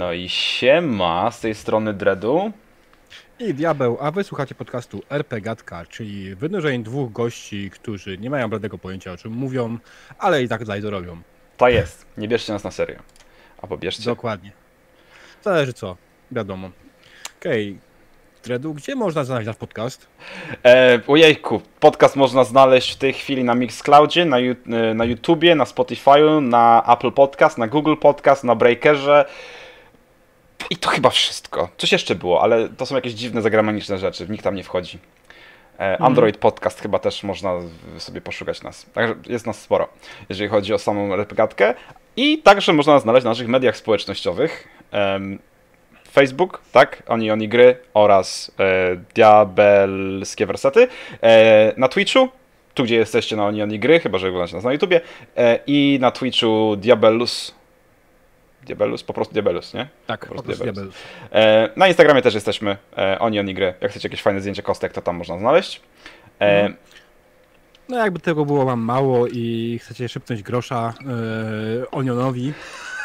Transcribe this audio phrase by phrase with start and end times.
[0.00, 2.52] No i siema z tej strony Dredu.
[3.38, 8.48] I diabeł, a wy słuchacie podcastu RP Gatka, czyli wynurzeń dwóch gości, którzy nie mają
[8.48, 9.78] bladego pojęcia o czym mówią,
[10.18, 11.20] ale i tak dalej to robią.
[11.56, 12.06] To jest.
[12.16, 12.98] Nie bierzcie nas na serio.
[13.62, 14.04] Albo bierzcie.
[14.04, 14.52] Dokładnie.
[15.42, 15.96] Zależy co,
[16.30, 16.70] wiadomo.
[17.40, 17.78] Okej,
[18.44, 20.08] Dredu, gdzie można znaleźć nasz podcast?
[20.64, 24.54] E, ojejku, podcast można znaleźć w tej chwili na Mixcloudzie, na, e,
[24.94, 29.24] na YouTubie, na Spotify'u, na Apple Podcast, na Google Podcast, na Breakerze.
[30.70, 31.68] I to chyba wszystko.
[31.78, 34.98] Coś jeszcze było, ale to są jakieś dziwne zagraniczne rzeczy, nikt tam nie wchodzi.
[35.80, 37.54] E, Android Podcast chyba też można
[37.98, 38.86] sobie poszukać nas.
[38.94, 39.88] Także jest nas sporo,
[40.28, 41.74] jeżeli chodzi o samą repligatkę.
[42.16, 44.68] I także można nas znaleźć na naszych mediach społecznościowych.
[46.12, 47.02] Facebook, tak?
[47.08, 50.88] Oni, oni gry oraz e, diabelskie wersety.
[51.22, 52.28] E, na Twitchu,
[52.74, 55.00] tu gdzie jesteście na Oni, oni gry, chyba że oglądacie nas na YouTubie.
[55.66, 57.54] I na Twitchu Diabellus.
[58.66, 59.02] Diabellus?
[59.04, 59.88] Po prostu Diabellus, nie?
[60.06, 60.84] Tak, Po po prostu prostu diabeł.
[60.84, 60.92] diabeł.
[61.32, 62.76] E, na Instagramie też jesteśmy.
[62.96, 63.74] E, oni, oni gry.
[63.80, 65.80] Jak chcecie jakieś fajne zdjęcie kostek, to tam można znaleźć.
[66.40, 66.76] E, Mhm.
[67.88, 70.94] No jakby tego było wam mało i chcecie szepnąć grosza
[71.78, 72.52] yy, Onionowi,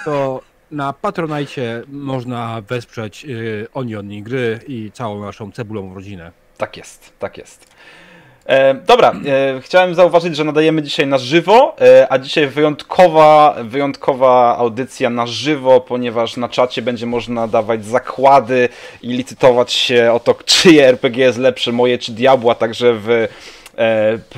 [0.06, 6.32] to na Patronajcie można wesprzeć yy, Onion i gry i całą naszą cebulową rodzinę.
[6.58, 7.76] Tak jest, tak jest.
[8.46, 14.58] E, dobra, e, chciałem zauważyć, że nadajemy dzisiaj na żywo, e, a dzisiaj wyjątkowa, wyjątkowa
[14.58, 18.70] audycja na żywo, ponieważ na czacie będzie można dawać zakłady
[19.02, 23.28] i licytować się o to, czyje RPG jest lepsze, moje czy diabła, także w, e,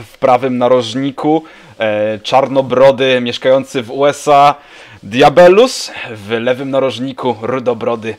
[0.03, 1.43] w prawym narożniku
[1.79, 4.55] e, czarnobrody mieszkający w USA
[5.03, 8.15] Diabellus, w lewym narożniku rudobrody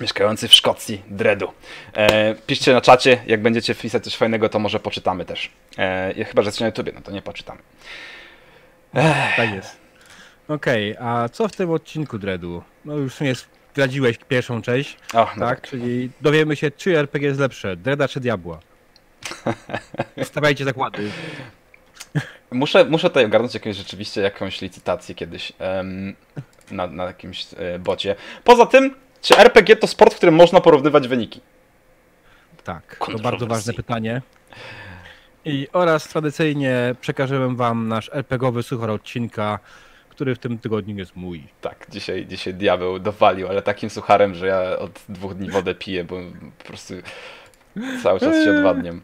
[0.00, 1.52] mieszkający w Szkocji, Dredu.
[1.94, 5.50] E, piszcie na czacie, jak będziecie pisać coś fajnego, to może poczytamy też.
[5.78, 7.60] E, chyba, że jesteście na YouTubie, no to nie poczytamy.
[9.36, 9.76] Tak jest.
[10.48, 12.62] Okej, a co w tym odcinku Dredu?
[12.84, 13.34] No już sumie
[13.72, 15.60] zdradziłeś pierwszą część, O, no tak?
[15.60, 15.70] tak.
[15.70, 18.60] Czyli dowiemy się, czy RPG jest lepsze, Dreda czy Diabła.
[20.22, 21.10] Stawiajcie zakłady.
[22.50, 26.16] Muszę, muszę tutaj ogarnąć jakąś, rzeczywiście jakąś licytację kiedyś em,
[26.70, 28.16] na, na jakimś e, bocie.
[28.44, 31.40] Poza tym, czy RPG to sport, w którym można porównywać wyniki?
[32.64, 34.22] Tak, to bardzo ważne pytanie.
[35.44, 39.58] I oraz tradycyjnie przekażemy wam nasz RPGowy suchar odcinka,
[40.08, 41.44] który w tym tygodniu jest mój.
[41.60, 46.04] Tak, dzisiaj, dzisiaj diabeł dowalił, ale takim sucharem, że ja od dwóch dni wodę piję,
[46.04, 46.16] bo
[46.58, 46.94] po prostu
[48.02, 49.00] cały czas się odwadniam.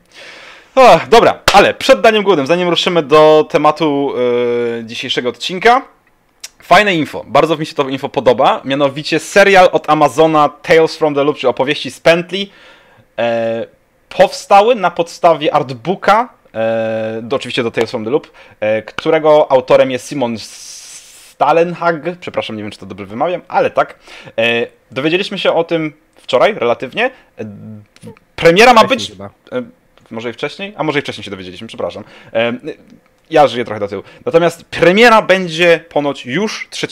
[0.74, 4.12] O, dobra, ale przed daniem głodem, zanim ruszymy do tematu
[4.80, 5.82] e, dzisiejszego odcinka,
[6.62, 11.24] fajne info, bardzo mi się to info podoba, mianowicie serial od Amazona Tales from the
[11.24, 12.50] Loop, czy opowieści z pętli,
[13.18, 13.66] e,
[14.08, 18.30] powstały na podstawie artbooka, e, do, oczywiście do Tales from the Loop,
[18.60, 23.98] e, którego autorem jest Simon Stalenhag, przepraszam, nie wiem czy to dobrze wymawiam, ale tak.
[24.38, 27.10] E, dowiedzieliśmy się o tym wczoraj, relatywnie.
[27.38, 27.44] E,
[28.36, 29.10] premiera ma być...
[29.10, 29.30] chyba.
[29.52, 29.62] E,
[30.10, 30.74] może i wcześniej?
[30.76, 32.04] A może i wcześniej się dowiedzieliśmy, przepraszam.
[33.30, 34.02] Ja żyję trochę do tyłu.
[34.26, 36.86] Natomiast premiera będzie ponoć już 3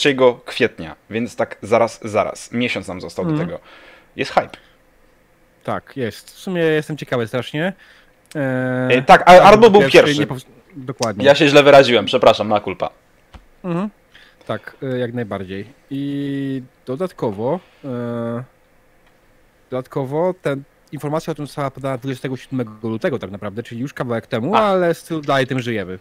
[0.45, 2.51] kwietnia, więc tak zaraz, zaraz.
[2.51, 3.49] Miesiąc nam został do Mhm.
[3.49, 3.59] tego.
[4.15, 4.49] Jest hype.
[5.63, 6.31] Tak, jest.
[6.31, 7.73] W sumie jestem ciekawy strasznie.
[8.35, 10.27] Eee, tak, a Arbo był pierwszy.
[10.27, 10.45] pows-
[10.75, 11.25] Dokładnie.
[11.25, 12.89] Ja się źle wyraziłem, przepraszam, na kulpa.
[13.63, 13.89] Mhm.
[14.47, 15.65] Tak, e, jak najbardziej.
[15.89, 18.43] I dodatkowo, e,
[19.69, 24.55] dodatkowo ten, informacja o tym została podana 27 lutego tak naprawdę, czyli już kawałek temu,
[24.55, 24.59] A.
[24.59, 25.99] ale styl dalej tym żyjemy.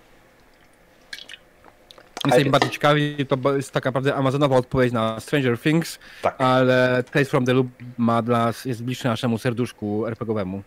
[2.35, 6.41] Jest- bardzo ciekawi, to jest tak naprawdę Amazonowa odpowiedź na Stranger Things, Tak.
[6.41, 7.67] ale Tales from the Loop
[7.99, 10.63] ma dla jest bliższy naszemu serduszku RPGowemu.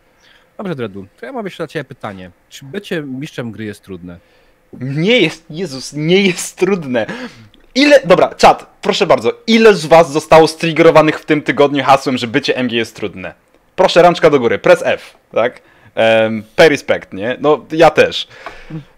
[0.58, 2.32] Dobrze, Dredu, to ja mam jeszcze dla Ciebie pytanie.
[2.50, 4.18] Czy bycie mistrzem gry jest trudne?
[4.82, 7.06] Nie jest, Jezus, nie jest trudne.
[7.76, 12.28] Ile, dobra, czat, proszę bardzo, ile z was zostało striggerowanych w tym tygodniu hasłem, że
[12.28, 13.34] bycie MG jest trudne?
[13.76, 15.62] Proszę, rączka do góry, press F, tak?
[15.96, 17.38] Um, pay respect, nie?
[17.40, 18.28] No, ja też.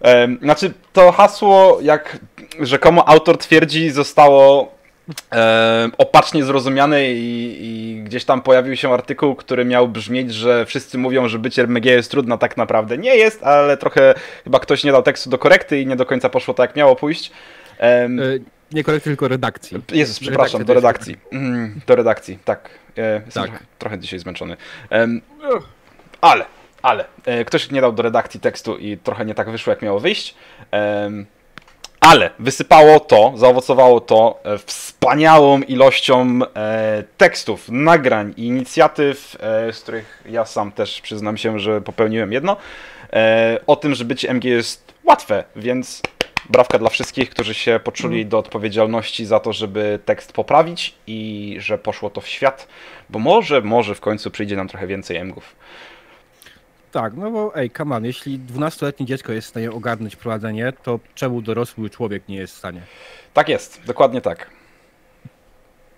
[0.01, 2.17] Em, znaczy, to hasło, jak
[2.59, 4.75] rzekomo autor twierdzi, zostało
[5.31, 10.97] em, opacznie zrozumiane i, i gdzieś tam pojawił się artykuł, który miał brzmieć, że wszyscy
[10.97, 14.83] mówią, że bycie MG jest trudne, a tak naprawdę nie jest, ale trochę chyba ktoś
[14.83, 17.31] nie dał tekstu do korekty i nie do końca poszło tak, jak miało pójść.
[17.79, 18.09] E,
[18.71, 19.77] nie korekty, tylko redakcji.
[19.91, 21.17] Jezus, przepraszam, do redakcji.
[21.31, 22.69] Mm, do redakcji, tak.
[22.97, 23.51] E, jestem Tak.
[23.51, 24.57] trochę, trochę dzisiaj zmęczony.
[26.21, 26.45] Ale,
[26.81, 29.99] ale, e, ktoś nie dał do redakcji tekstu i trochę nie tak wyszło, jak miało
[29.99, 30.35] wyjść.
[30.71, 31.25] Em,
[31.99, 39.79] ale wysypało to, zaowocowało to e, wspaniałą ilością e, tekstów, nagrań i inicjatyw, e, z
[39.79, 42.57] których ja sam też przyznam się, że popełniłem jedno,
[43.13, 46.01] e, o tym, że bycie MG jest łatwe, więc
[46.49, 51.77] Brawka dla wszystkich, którzy się poczuli do odpowiedzialności za to, żeby tekst poprawić i że
[51.77, 52.67] poszło to w świat,
[53.09, 55.55] bo może, może w końcu przyjdzie nam trochę więcej emgów.
[56.91, 61.41] Tak, no bo ej, on, jeśli 12-letnie dziecko jest w stanie ogarnąć prowadzenie, to czemu
[61.41, 62.81] dorosły człowiek nie jest w stanie?
[63.33, 64.49] Tak jest, dokładnie tak.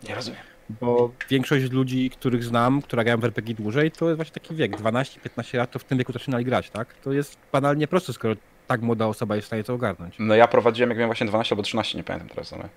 [0.10, 0.42] Nie rozumiem.
[0.70, 4.78] Bo większość ludzi, których znam, która grają w RPG dłużej, to jest właśnie taki wiek,
[4.78, 6.94] 12-15 lat, to w tym wieku zaczynali grać, tak?
[6.94, 8.36] To jest banalnie proste, skoro
[8.68, 10.16] tak młoda osoba jest w stanie to ogarnąć.
[10.20, 12.54] No ja prowadziłem, jak miałem właśnie 12 albo 13, nie pamiętam teraz.
[12.54, 12.70] Ale...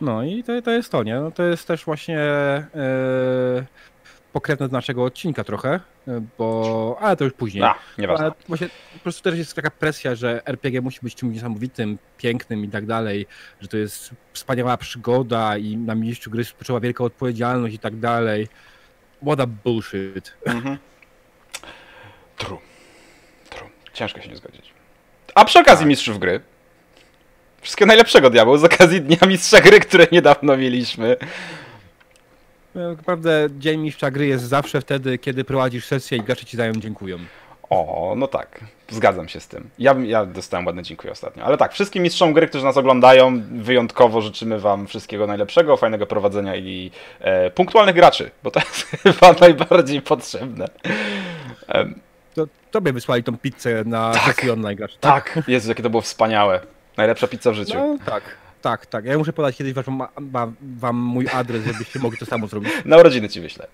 [0.00, 1.14] No i to, to jest to, nie?
[1.20, 3.64] No to jest też właśnie e,
[4.38, 6.98] pokrewne z naszego odcinka trochę, e, bo...
[7.00, 7.64] ale to już później.
[7.64, 8.24] A, nieważne.
[8.24, 12.64] Ale właśnie po prostu też jest taka presja, że RPG musi być czymś niesamowitym, pięknym
[12.64, 13.26] i tak dalej,
[13.60, 18.48] że to jest wspaniała przygoda i na mistrzu gry spoczywa wielka odpowiedzialność i tak dalej.
[19.22, 20.36] What a bullshit.
[20.46, 20.78] Mhm.
[22.36, 22.58] True.
[23.50, 23.70] True.
[23.92, 24.72] Ciężko się nie zgodzić.
[25.34, 25.88] A przy okazji Tak.
[25.88, 26.40] mistrzów gry.
[27.60, 31.16] Wszystkiego najlepszego diabeł z okazji Dnia Mistrza Gry, które niedawno mieliśmy.
[32.78, 36.56] No, Tak naprawdę dzień mistrza gry jest zawsze wtedy, kiedy prowadzisz sesję i gracze ci
[36.56, 37.18] dają dziękują.
[37.70, 38.60] O, no tak,
[38.90, 39.70] zgadzam się z tym.
[39.78, 41.44] Ja, ja dostałem ładne dziękuję ostatnio.
[41.44, 46.56] Ale tak, wszystkim mistrzom gry, którzy nas oglądają, wyjątkowo życzymy Wam wszystkiego najlepszego, fajnego prowadzenia
[46.56, 46.90] i
[47.20, 50.68] e, punktualnych graczy, bo to jest chyba najbardziej potrzebne.
[52.34, 54.46] To tobie wysłali tą pizzę na Tak.
[54.52, 54.96] online gracz.
[54.96, 56.60] tak, Jezu, jakie to było wspaniałe.
[56.96, 57.74] Najlepsza pizza w życiu.
[57.78, 58.22] No tak.
[58.68, 59.04] Tak, tak.
[59.04, 62.72] Ja muszę podać kiedyś wam, wam, wam mój adres, żebyście mogli to samo zrobić.
[62.84, 63.66] Na urodziny Ci wyślę.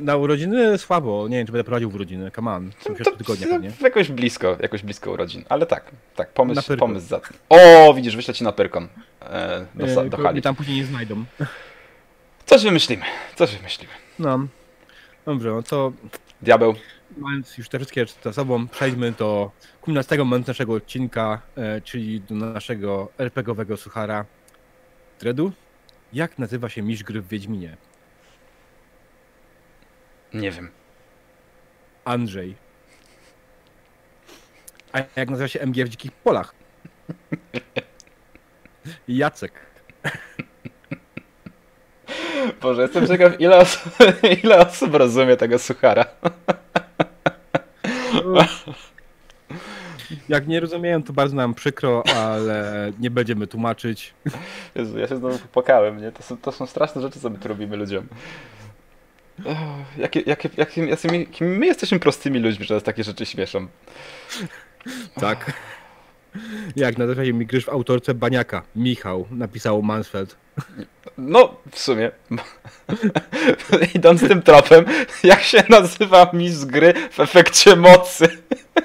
[0.00, 1.28] Na urodziny słabo.
[1.28, 2.30] Nie wiem, czy będę prowadził w urodziny.
[2.30, 2.70] Come on.
[2.80, 3.72] Są środku tygodnia pewnie.
[3.80, 5.44] jakoś blisko, jakoś blisko urodzin.
[5.48, 8.88] Ale tak, tak, pomysł, pomysł za O, widzisz, wyślę Ci na Pyrkon.
[9.22, 10.42] E, do, E, do hali.
[10.42, 11.24] tam później nie znajdą.
[12.46, 13.04] Coś wymyślimy,
[13.36, 13.92] coś wymyślimy.
[14.18, 14.46] No.
[15.26, 15.92] Dobrze, no to
[16.42, 16.74] Diabeł,
[17.16, 19.50] mając już te wszystkie za sobą, przejdźmy do
[19.80, 24.24] kulminacyjnego momentu naszego odcinka, e, czyli do naszego RPGowego suchara.
[25.20, 25.52] Dredu,
[26.12, 27.76] jak nazywa się mistrz gry w Wiedźminie?
[30.34, 30.70] nie wiem.
[32.04, 32.56] Andrzej.
[34.92, 36.54] A jak nazywa się MG w Dzikich Polach?
[39.08, 39.52] Jacek.
[42.62, 43.92] Boże, jestem ciekaw, ile osób,
[44.44, 46.04] ile osób rozumie tego suchara.
[50.28, 54.14] Jak nie rozumieją, to bardzo nam przykro, ale nie będziemy tłumaczyć.
[54.74, 56.12] Jezu, ja się znowu popłakałem, nie?
[56.12, 58.06] To są, to są straszne rzeczy, co my tu robimy ludziom.
[59.46, 59.58] Ech,
[59.98, 60.96] Jakie, jakie,
[61.40, 63.66] my jesteśmy prostymi ludźmi, że nas takie rzeczy śmieszą.
[65.14, 65.52] Tak.
[66.76, 68.62] Jak nazywa się mi gryż w autorce Baniaka?
[68.76, 70.36] Michał, napisał Mansfeld.
[71.18, 72.10] No, w sumie.
[73.94, 74.84] Idąc tym tropem,
[75.24, 78.28] jak się nazywa mistrz gry w efekcie mocy?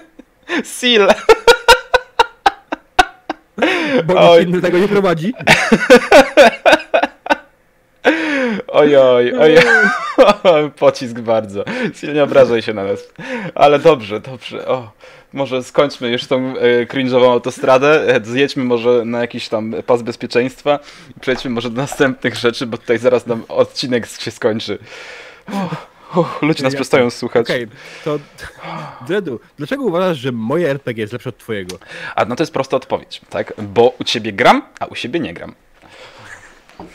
[0.64, 1.14] Seal.
[4.06, 4.44] Bo Oj.
[4.44, 5.34] inny tego nie prowadzi.
[8.68, 9.64] Ojoj, ojoj.
[10.80, 11.64] Pocisk bardzo.
[11.94, 13.14] Seal, nie obrażaj się na nas.
[13.56, 14.68] Ale dobrze, dobrze.
[14.68, 14.92] O,
[15.34, 18.16] może skończmy już tą e, cringe'ową autostradę.
[18.16, 20.80] E, Zjedźmy może na jakiś tam pas bezpieczeństwa
[21.18, 24.78] i przejdźmy może do następnych rzeczy, bo tutaj zaraz nam odcinek się skończy.
[25.48, 27.46] Uff, uff, ludzie nas Ja- przestają słuchać.
[27.46, 27.68] Okej,
[28.04, 28.20] to
[29.08, 31.78] Dredu, dlaczego uważasz, że moje RPG jest lepsze od twojego?
[32.16, 33.54] A no to jest prosta odpowiedź, tak?
[33.58, 35.56] Bo u ciebie gram, a u siebie nie gram.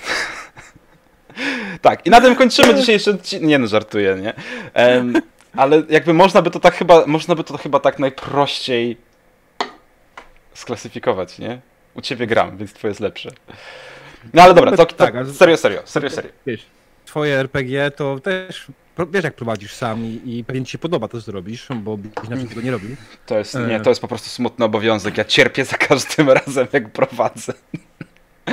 [1.83, 3.49] tak, i na tym kończymy dzisiejszy odcinek.
[3.49, 4.35] Nie no, żartuję, nie?
[4.75, 5.15] Em,
[5.57, 8.97] ale jakby można by to tak chyba, można by to chyba tak najprościej
[10.55, 11.61] sklasyfikować, nie?
[11.95, 13.31] U ciebie gram, więc twoje jest lepsze.
[14.35, 16.31] No ale dobra, to, to Tak, serio, serio, serio, serio.
[16.47, 16.67] Wiesz,
[17.07, 18.67] twoje RPG to też
[19.13, 22.49] wiesz jak prowadzisz sam i, i pewnie ci się podoba to, co robisz, bo inaczej
[22.49, 22.97] tego nie robił.
[23.27, 23.81] To jest, nie, E.
[23.81, 25.19] to jest po prostu smutny obowiązek.
[25.19, 27.53] Ja cierpię za każdym razem, jak prowadzę.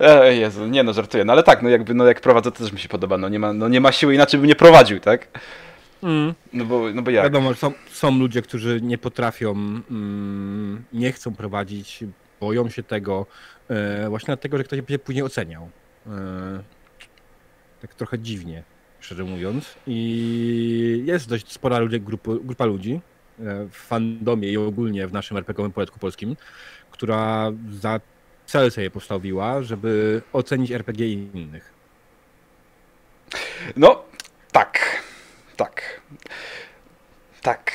[0.00, 1.24] E, Jezu, nie no, żartuję.
[1.24, 3.18] No ale tak, no jakby, no jak prowadzę, to też mi się podoba.
[3.18, 5.28] No nie ma, no nie ma siły, inaczej bym nie prowadził, tak?
[6.52, 7.24] No bo, no bo jak?
[7.24, 12.04] Wiadomo, że są, są ludzie, którzy nie potrafią, mm, nie chcą prowadzić,
[12.40, 13.26] boją się tego,
[13.68, 15.68] e, właśnie dlatego, że ktoś będzie później oceniał.
[16.06, 16.62] E,
[17.80, 18.62] tak trochę dziwnie,
[19.00, 19.74] szczerze mówiąc.
[19.86, 23.00] I jest dość spora ludzi, grupa, grupa ludzi
[23.40, 26.36] e, w fandomie i ogólnie w naszym RPG-owym poletku polskim,
[26.90, 28.00] która za
[28.46, 31.72] cel sobie postawiła, żeby ocenić RPG innych.
[33.76, 34.04] No,
[34.52, 35.02] tak.
[35.56, 36.00] Tak.
[37.42, 37.72] Tak.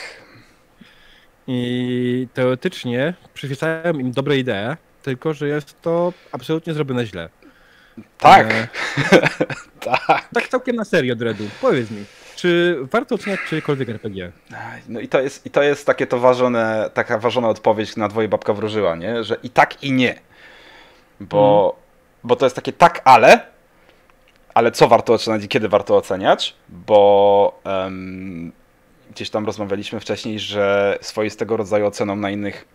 [1.47, 7.29] I teoretycznie przyświecają im dobre idee, tylko że jest to absolutnie zrobione źle.
[8.17, 8.53] Tak.
[8.53, 8.67] E,
[9.79, 10.29] Tak.
[10.33, 11.43] tak całkiem na serio, Dredu.
[11.61, 12.05] Powiedz mi.
[12.35, 14.31] Czy warto oceniać czyjekolwiek RPG?
[14.87, 18.27] No i to jest, i to jest takie to ważone, taka ważona odpowiedź na dwoje
[18.27, 19.23] babka wróżyła, nie?
[19.23, 20.19] Że i tak i nie.
[21.19, 21.83] Bo, mm.
[22.23, 23.45] bo to jest takie tak, ale,
[24.53, 28.51] ale co warto oceniać i kiedy warto oceniać, bo um,
[29.11, 32.65] gdzieś tam rozmawialiśmy wcześniej, że swoistego rodzaju oceną na innych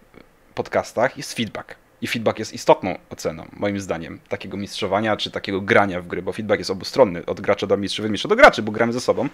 [0.54, 1.74] podcastach jest feedback.
[2.00, 6.32] I feedback jest istotną oceną, moim zdaniem, takiego mistrzowania czy takiego grania w gry, bo
[6.32, 9.28] feedback jest obustronny, od gracza do mistrzów, mistrza do graczy, bo gramy ze sobą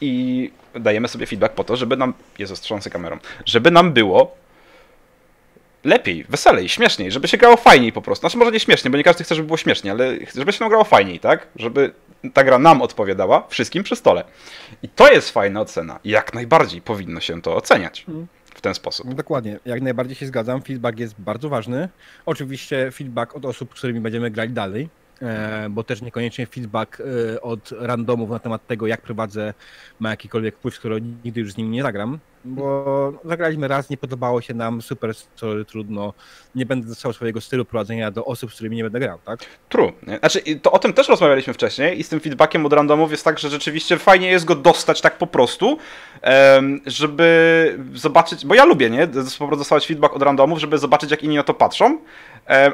[0.00, 4.36] i dajemy sobie feedback po to, żeby nam, jest ostrząsy kamerą, żeby nam było
[5.84, 8.20] lepiej, weselej, śmieszniej, żeby się grało fajniej po prostu.
[8.20, 10.68] Znaczy może nie śmiesznie, bo nie każdy chce, żeby było śmiesznie, ale żeby się nam
[10.68, 11.46] grało fajniej, tak?
[11.56, 11.92] Żeby
[12.34, 14.24] ta gra nam odpowiadała, wszystkim przy stole.
[14.82, 16.00] I to jest fajna ocena.
[16.04, 18.04] Jak najbardziej powinno się to oceniać.
[18.08, 19.06] Mhm w ten sposób.
[19.06, 20.62] No dokładnie, jak najbardziej się zgadzam.
[20.62, 21.88] Feedback jest bardzo ważny.
[22.26, 24.88] Oczywiście feedback od osób, z którymi będziemy grać dalej,
[25.22, 29.54] e, bo też niekoniecznie feedback e, od randomów na temat tego, jak prowadzę,
[30.00, 34.40] ma jakikolwiek wpływ, skoro nigdy już z nimi nie zagram bo zagraliśmy raz, nie podobało
[34.40, 36.12] się nam, super, sorry, trudno,
[36.54, 39.40] nie będę dostał swojego stylu prowadzenia do osób, z którymi nie będę grał, tak?
[39.68, 39.92] True.
[40.18, 43.38] Znaczy, to o tym też rozmawialiśmy wcześniej i z tym feedbackiem od randomów jest tak,
[43.38, 45.78] że rzeczywiście fajnie jest go dostać tak po prostu,
[46.86, 51.42] żeby zobaczyć, bo ja lubię, nie, dostawać feedback od randomów, żeby zobaczyć, jak inni na
[51.42, 51.98] to patrzą,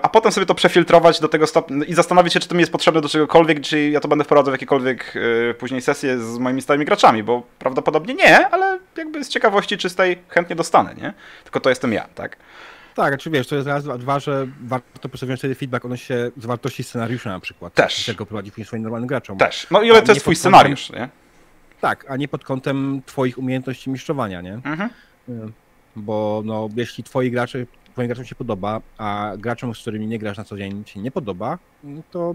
[0.02, 2.72] a potem sobie to przefiltrować do tego stopnia i zastanowić się, czy to mi jest
[2.72, 5.14] potrzebne do czegokolwiek, czy ja to będę wprowadzał w jakiekolwiek
[5.50, 10.18] e, później sesje z moimi stałymi graczami, bo prawdopodobnie nie, ale jakby z ciekawości czystej
[10.28, 11.12] chętnie dostanę, nie?
[11.44, 12.36] Tylko to jestem ja, tak?
[12.94, 16.06] Tak, czy wiesz, to jest raz, dwa, że warto po prostu wziąć wtedy feedback odnośnie
[16.06, 17.74] się z wartości scenariusza na przykład.
[17.74, 18.04] Też.
[18.04, 19.38] Czego prowadzi później swoim normalnym graczom.
[19.38, 19.66] Też.
[19.70, 21.08] No i ale to jest twój scenariusz, nie?
[21.80, 24.52] Tak, a nie pod kątem twoich umiejętności mistrzowania, nie?
[24.52, 24.90] Mhm.
[25.96, 27.66] Bo no, jeśli twoi gracze
[27.96, 31.10] twoim graczom się podoba, a graczom, z którymi nie grasz na co dzień się nie
[31.10, 32.34] podoba, no to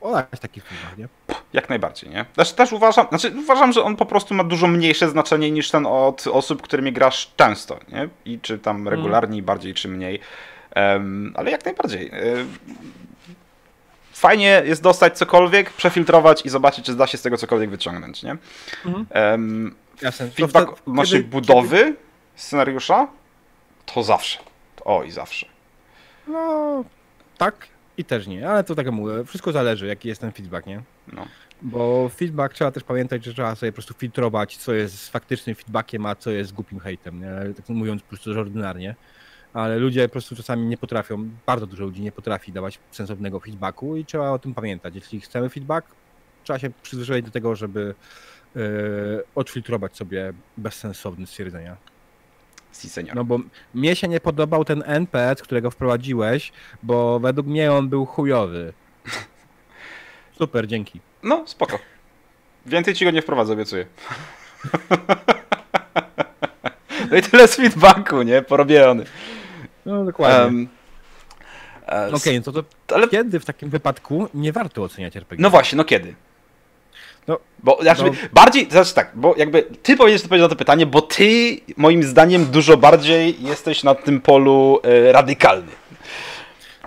[0.00, 1.08] olać taki film, nie?
[1.52, 2.24] Jak najbardziej, nie?
[2.34, 5.86] Znaczy, też uważam, znaczy, uważam, że on po prostu ma dużo mniejsze znaczenie niż ten
[5.86, 8.08] od osób, którymi grasz często, nie?
[8.24, 8.96] I czy tam mhm.
[8.96, 9.44] regularnie mm.
[9.44, 10.20] bardziej, czy mniej.
[10.76, 12.10] Um, ale jak najbardziej.
[14.12, 18.36] Fajnie jest dostać cokolwiek, przefiltrować i zobaczyć, czy da się z tego cokolwiek wyciągnąć, nie?
[18.86, 19.06] Mm.
[19.14, 20.30] Um, Jasne.
[20.30, 21.96] Feedback naszej budowy kiedy...
[22.34, 23.08] scenariusza
[23.86, 24.53] to zawsze.
[24.84, 25.46] Oj, zawsze.
[26.28, 26.84] No,
[27.38, 30.66] tak i też nie, ale to tak jak mówię, wszystko zależy, jaki jest ten feedback,
[30.66, 30.82] nie?
[31.12, 31.26] No.
[31.62, 36.06] Bo feedback trzeba też pamiętać, że trzeba sobie po prostu filtrować, co jest faktycznym feedbackiem,
[36.06, 37.54] a co jest głupim hejtem, nie?
[37.54, 38.94] Tak mówiąc po prostu ordynarnie.
[39.52, 43.96] Ale ludzie po prostu czasami nie potrafią, bardzo dużo ludzi nie potrafi dawać sensownego feedbacku
[43.96, 44.94] i trzeba o tym pamiętać.
[44.94, 45.86] Jeśli chcemy feedback,
[46.44, 47.94] trzeba się przyzwyczaić do tego, żeby
[48.54, 48.62] yy,
[49.34, 51.76] odfiltrować sobie bezsensowne stwierdzenia.
[52.74, 53.16] Si, senior.
[53.16, 53.38] No bo
[53.74, 56.52] mnie się nie podobał ten NPC, którego wprowadziłeś,
[56.82, 58.72] bo według mnie on był chujowy.
[60.38, 61.00] Super, dzięki.
[61.22, 61.78] No, spoko.
[62.66, 63.86] Więcej ci go nie wprowadzę, obiecuję.
[67.10, 68.42] No i tyle z feedbacku, nie?
[68.42, 69.04] Porobiony.
[69.86, 70.46] No, dokładnie.
[70.46, 70.68] Um,
[71.86, 73.08] Okej, okay, no to, to ale...
[73.08, 75.42] kiedy w takim wypadku nie warto oceniać RPG?
[75.42, 76.14] No właśnie, no kiedy?
[77.28, 78.10] No, bo znaczy, no.
[78.32, 82.46] bardziej, znaczy tak, bo jakby ty powinieneś odpowiedzieć na to pytanie, bo ty moim zdaniem
[82.46, 85.72] dużo bardziej jesteś na tym polu e, radykalny.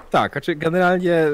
[0.09, 1.25] Tak, znaczy generalnie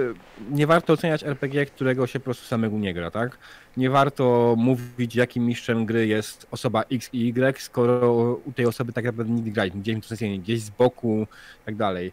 [0.51, 3.37] nie warto oceniać RPG, którego się po prostu samego nie gra, tak?
[3.77, 8.93] Nie warto mówić, jakim mistrzem gry jest osoba X i Y, skoro u tej osoby
[8.93, 9.97] tak naprawdę nigdy grać, gdzieś
[10.39, 11.27] gdzieś z boku,
[11.65, 12.11] tak dalej.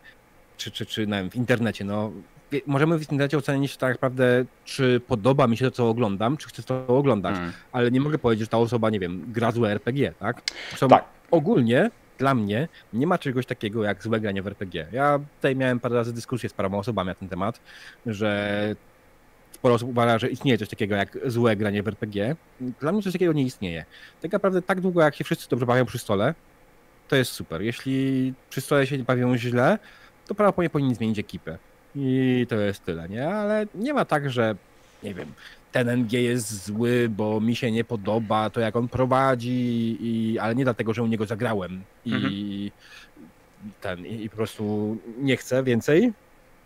[0.57, 2.13] Czy, czy, czy nie wiem, w internecie, no
[2.67, 6.63] możemy w internecie ocenić tak naprawdę, czy podoba mi się to, co oglądam, czy chcę
[6.63, 7.53] to oglądać, mm.
[7.73, 10.43] ale nie mogę powiedzieć, że ta osoba, nie wiem, gra złe RPG, tak?
[10.69, 11.05] Zresztą tak.
[11.31, 14.87] Ogólnie dla mnie nie ma czegoś takiego jak złe granie w RPG.
[14.93, 17.61] Ja tutaj miałem parę razy dyskusję z paroma osobami na ten temat,
[18.07, 18.75] że
[19.53, 22.37] sporo osób uważa, że istnieje coś takiego jak złe granie w RPG.
[22.61, 23.85] Dla mnie coś takiego nie istnieje.
[24.21, 26.35] Tak naprawdę tak długo, jak się wszyscy dobrze bawią przy stole,
[27.09, 27.63] to jest super.
[27.63, 29.79] Jeśli przy stole się bawią źle,
[30.27, 31.59] to prawdopodobnie powinni zmienić ekipę.
[31.95, 33.29] I to jest tyle, nie?
[33.29, 34.57] Ale nie ma tak, że
[35.03, 35.33] nie wiem,
[35.73, 40.55] ten NG jest zły, bo mi się nie podoba to, jak on prowadzi, i, ale
[40.55, 42.33] nie dlatego, że u niego zagrałem i mhm.
[43.81, 46.13] ten, i, i po prostu nie chcę więcej,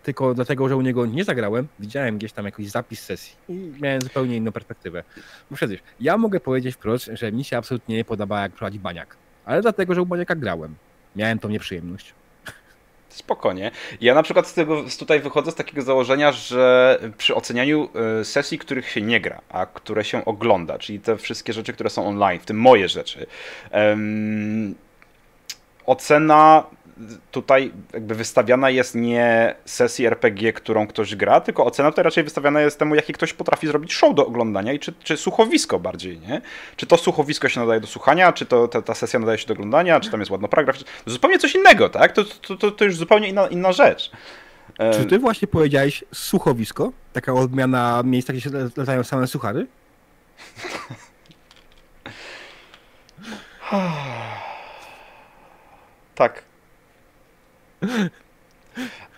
[0.02, 4.02] tylko dlatego, że u niego nie zagrałem, widziałem gdzieś tam jakiś zapis sesji i miałem
[4.02, 5.04] zupełnie inną perspektywę.
[5.50, 9.16] Bo przecież ja mogę powiedzieć wprost, że mi się absolutnie nie podoba, jak prowadzi Baniak,
[9.44, 10.74] ale dlatego, że u Baniaka grałem.
[11.16, 12.14] Miałem tą nieprzyjemność.
[13.14, 13.70] Spokojnie.
[14.00, 17.88] Ja na przykład z tego tutaj wychodzę z takiego założenia, że przy ocenianiu
[18.20, 21.90] e, sesji, których się nie gra, a które się ogląda, czyli te wszystkie rzeczy, które
[21.90, 23.26] są online, w tym moje rzeczy,
[23.72, 24.74] um,
[25.86, 26.64] ocena
[27.30, 32.60] tutaj jakby wystawiana jest nie sesji RPG, którą ktoś gra, tylko ocena tutaj raczej wystawiana
[32.60, 36.40] jest temu, jaki ktoś potrafi zrobić show do oglądania i czy, czy słuchowisko bardziej, nie?
[36.76, 39.54] Czy to słuchowisko się nadaje do słuchania, czy to ta, ta sesja nadaje się do
[39.54, 42.12] oglądania, czy tam jest ładno paragraf, to zupełnie coś innego, tak?
[42.12, 44.10] To, to, to, to już zupełnie inna, inna rzecz.
[44.92, 46.92] Czy ty właśnie powiedziałeś słuchowisko?
[47.12, 49.66] Taka odmiana miejsca, gdzie się latają same suchary?
[56.14, 56.53] tak.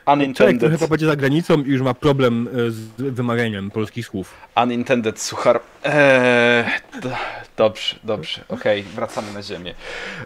[0.07, 0.61] Unintended.
[0.61, 4.35] Człowiek, chyba będzie za granicą i już ma problem e, z wymawianiem polskich słów.
[4.63, 5.61] Unintended suchar.
[5.85, 6.65] Eee,
[7.03, 7.11] do,
[7.57, 8.45] dobrze, dobrze.
[8.49, 9.75] Okej, okay, wracamy na ziemię.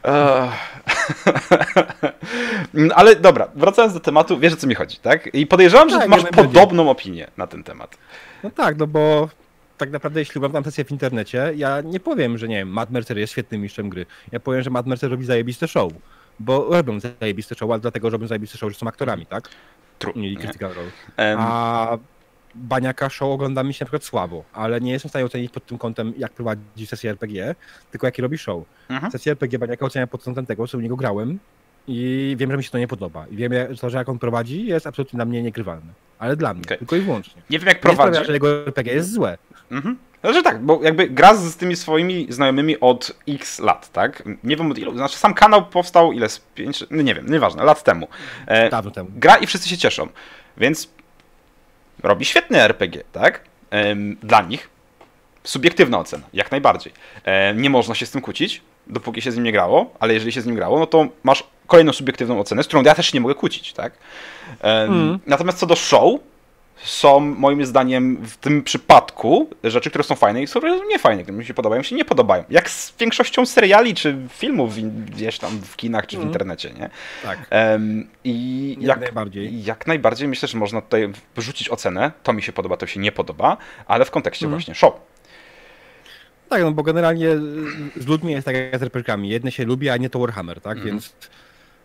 [0.05, 0.51] Eee.
[2.95, 5.35] Ale dobra, wracając do tematu, wiesz o co mi chodzi, tak?
[5.35, 7.99] I podejrzewam, tak, że masz podobną opinię na ten temat.
[8.43, 9.29] No tak, no bo
[9.79, 13.19] tak naprawdę jeśli oglądam sesję w internecie, ja nie powiem, że nie wiem, Matt Mercer
[13.19, 14.07] jest świetnym mistrzem gry.
[14.33, 15.93] Ja powiem, że Matt Mercer robi zajebiste show.
[16.41, 19.49] Bo robią zajebiste show, ale dlatego, że robią zajebiste show, że są aktorami, tak?
[19.99, 20.13] True.
[20.17, 20.91] Mieli critical role.
[21.39, 21.99] A
[22.55, 25.67] Baniaka show ogląda mi się na przykład słabo, ale nie jestem w stanie ocenić pod
[25.67, 27.55] tym kątem, jak prowadzi sesję RPG,
[27.91, 28.65] tylko jaki robi show.
[28.89, 29.13] Mhm.
[29.13, 31.39] Sesję RPG Baniaka oceniam pod kątem tego, co u niego grałem
[31.87, 33.27] i wiem, że mi się to nie podoba.
[33.27, 35.93] I wiem, że to, że jak on prowadzi, jest absolutnie dla mnie niegrywalny.
[36.19, 36.79] Ale dla mnie, okay.
[36.79, 37.43] tylko i wyłącznie.
[37.51, 38.19] Nie wiem, jak prowadzi.
[38.19, 39.39] Nie że jego RPG jest złe.
[39.71, 39.99] Mhm.
[40.21, 44.23] Znaczy tak, bo jakby gra z tymi swoimi znajomymi od x lat, tak?
[44.45, 47.65] Nie wiem od ilu, znaczy sam kanał powstał ile, z pięć, no nie wiem, nieważne,
[47.65, 48.09] lat temu.
[48.47, 49.11] E, Dawno temu.
[49.17, 50.09] Gra i wszyscy się cieszą,
[50.57, 50.89] więc
[52.03, 53.41] robi świetny RPG, tak?
[53.73, 54.71] E, dla nich.
[55.45, 56.93] Subiektywna ocena, jak najbardziej.
[57.25, 60.33] E, nie można się z tym kłócić, dopóki się z nim nie grało, ale jeżeli
[60.33, 63.21] się z nim grało, no to masz kolejną subiektywną ocenę, z którą ja też nie
[63.21, 63.93] mogę kłócić, tak?
[64.61, 65.19] Mm.
[65.27, 66.21] Natomiast co do show,
[66.83, 71.39] są moim zdaniem w tym przypadku rzeczy, które są fajne i są nie fajne, które
[71.39, 72.45] mi się podobają, się nie podobają.
[72.51, 74.75] Jak z większością seriali czy filmów
[75.07, 76.29] gdzieś tam w kinach czy w mm.
[76.29, 76.91] internecie, nie?
[77.23, 77.39] Tak.
[77.51, 79.65] Um, I jak, jak, najbardziej.
[79.65, 83.13] jak najbardziej myślę, że można tutaj wyrzucić ocenę, to mi się podoba, to się nie
[83.13, 83.57] podoba,
[83.87, 84.59] ale w kontekście mm.
[84.59, 84.95] właśnie show.
[86.49, 87.29] Tak, no bo generalnie
[87.97, 90.77] z ludźmi jest tak jak z rpg Jedne się lubi, a nie to Warhammer, tak?
[90.77, 90.87] Mm.
[90.87, 91.17] Więc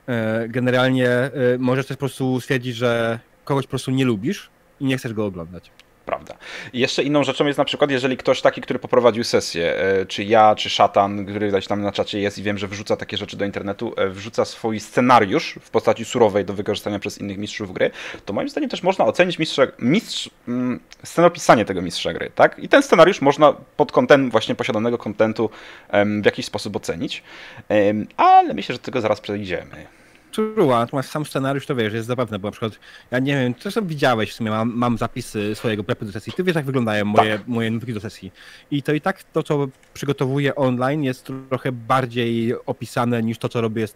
[0.08, 4.86] e, generalnie e, możesz też po prostu stwierdzić, że kogoś po prostu nie lubisz, i
[4.86, 5.72] nie chcesz go oglądać.
[6.06, 6.36] Prawda.
[6.74, 10.24] I jeszcze inną rzeczą jest na przykład, jeżeli ktoś taki, który poprowadził sesję, e, czy
[10.24, 13.38] ja, czy szatan, który gdzieś tam na czacie jest i wiem, że wrzuca takie rzeczy
[13.38, 17.92] do internetu, e, wrzuca swój scenariusz w postaci surowej do wykorzystania przez innych mistrzów gry,
[18.26, 22.60] to moim zdaniem też można ocenić mistrza, mistrz, mm, scenopisanie tego mistrza gry, tak?
[22.60, 25.50] I ten scenariusz można pod kątem właśnie posiadanego kontentu
[26.22, 27.24] w jakiś sposób ocenić,
[28.18, 29.95] ale myślę, że do tego zaraz przejdziemy.
[30.36, 32.80] True, natomiast sam scenariusz to wiesz, jest zabawne, bo na przykład,
[33.12, 36.44] ja nie wiem, zresztą widziałeś, w sumie mam, mam zapisy swojego prepy do sesji, ty
[36.44, 37.48] wiesz jak wyglądają moje, tak.
[37.48, 38.32] moje nutki do sesji.
[38.72, 43.62] I to i tak to, co przygotowuję online jest trochę bardziej opisane niż to, co
[43.62, 43.88] robię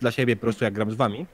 [0.00, 1.26] dla siebie po prostu jak gram z wami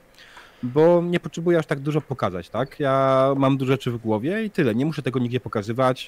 [0.63, 2.79] bo nie potrzebuję aż tak dużo pokazać, tak?
[2.79, 6.07] Ja mam dużo rzeczy w głowie i tyle, nie muszę tego nigdzie pokazywać.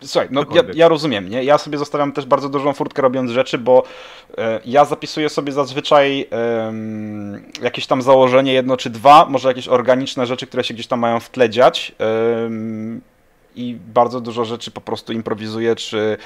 [0.00, 1.44] Słuchaj, no ja, ja, rozumiem, nie?
[1.44, 3.82] Ja sobie zostawiam też bardzo dużą furtkę robiąc rzeczy, bo
[4.38, 6.72] e, ja zapisuję sobie zazwyczaj e,
[7.62, 11.20] jakieś tam założenie jedno czy dwa, może jakieś organiczne rzeczy, które się gdzieś tam mają
[11.20, 12.50] w tle dziać e,
[13.56, 16.16] i bardzo dużo rzeczy po prostu improwizuję, czy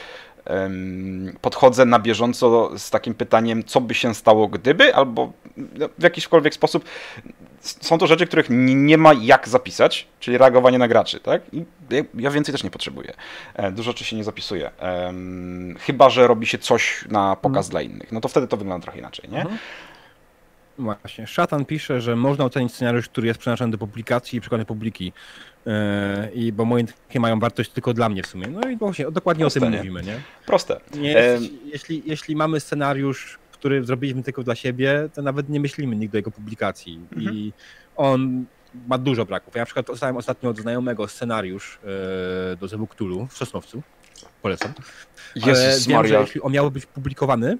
[1.41, 6.55] podchodzę na bieżąco z takim pytaniem, co by się stało gdyby, albo no, w jakiśkolwiek
[6.55, 6.85] sposób
[7.61, 11.43] są to rzeczy, których nie ma jak zapisać, czyli reagowanie na graczy, tak?
[11.53, 11.65] I
[12.15, 13.13] ja więcej też nie potrzebuję.
[13.55, 14.71] E, dużo rzeczy się nie zapisuje.
[15.81, 17.71] Chyba, że robi się coś na pokaz mhm.
[17.71, 18.13] dla innych.
[18.13, 19.41] No to wtedy to wygląda trochę inaczej, nie?
[19.41, 19.59] Mhm.
[20.79, 21.27] Właśnie.
[21.27, 25.13] Szatan pisze, że można ocenić scenariusz, który jest przeznaczony do publikacji i przekonany publiki.
[25.67, 25.73] Yy,
[26.35, 28.47] I bo moje takie mają wartość tylko dla mnie w sumie.
[28.47, 29.79] No i właśnie, dokładnie Proste, o tym nie?
[29.79, 30.21] mówimy, nie?
[30.47, 30.81] Proste.
[30.95, 31.39] Nie, e...
[31.65, 36.19] jeśli, jeśli mamy scenariusz, który zrobiliśmy tylko dla siebie, to nawet nie myślimy nigdy o
[36.19, 37.01] jego publikacji.
[37.13, 37.37] Mhm.
[37.37, 37.53] I
[37.97, 38.45] on
[38.89, 39.55] ma dużo braków.
[39.55, 41.79] Ja na przykład dostałem ostatnio od znajomego scenariusz
[42.51, 43.83] yy, do Zebu Cthulhu w Sosnowcu.
[44.43, 44.73] Polecam.
[45.35, 46.13] Jezus wiem, Maria.
[46.13, 47.59] że jeśli on miałby być publikowany,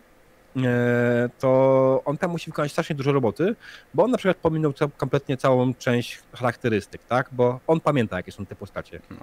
[1.39, 3.55] to on tam musi wykonać strasznie dużo roboty,
[3.95, 7.29] bo on na przykład pominął kompletnie całą część charakterystyk, tak?
[7.33, 9.01] Bo on pamięta, jakie są te postacie.
[9.11, 9.17] No.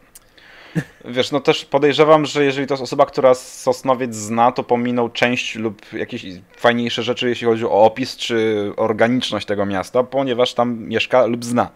[1.06, 5.56] Wiesz, no też podejrzewam, że jeżeli to jest osoba, która Sosnowiec zna, to pominął część
[5.56, 6.26] lub jakieś
[6.58, 11.70] fajniejsze rzeczy, jeśli chodzi o opis czy organiczność tego miasta, ponieważ tam mieszka lub zna.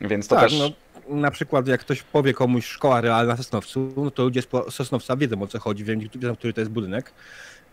[0.00, 0.58] Więc to tak, też...
[0.58, 0.70] No
[1.10, 5.42] na przykład jak ktoś powie komuś szkoła realna Sosnowcu, no to ludzie z Sosnowca wiedzą
[5.42, 7.12] o co chodzi, wiedzą, który to jest budynek.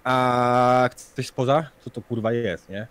[0.08, 1.64] A coś spoza?
[1.84, 2.88] Co to kurwa jest, nie?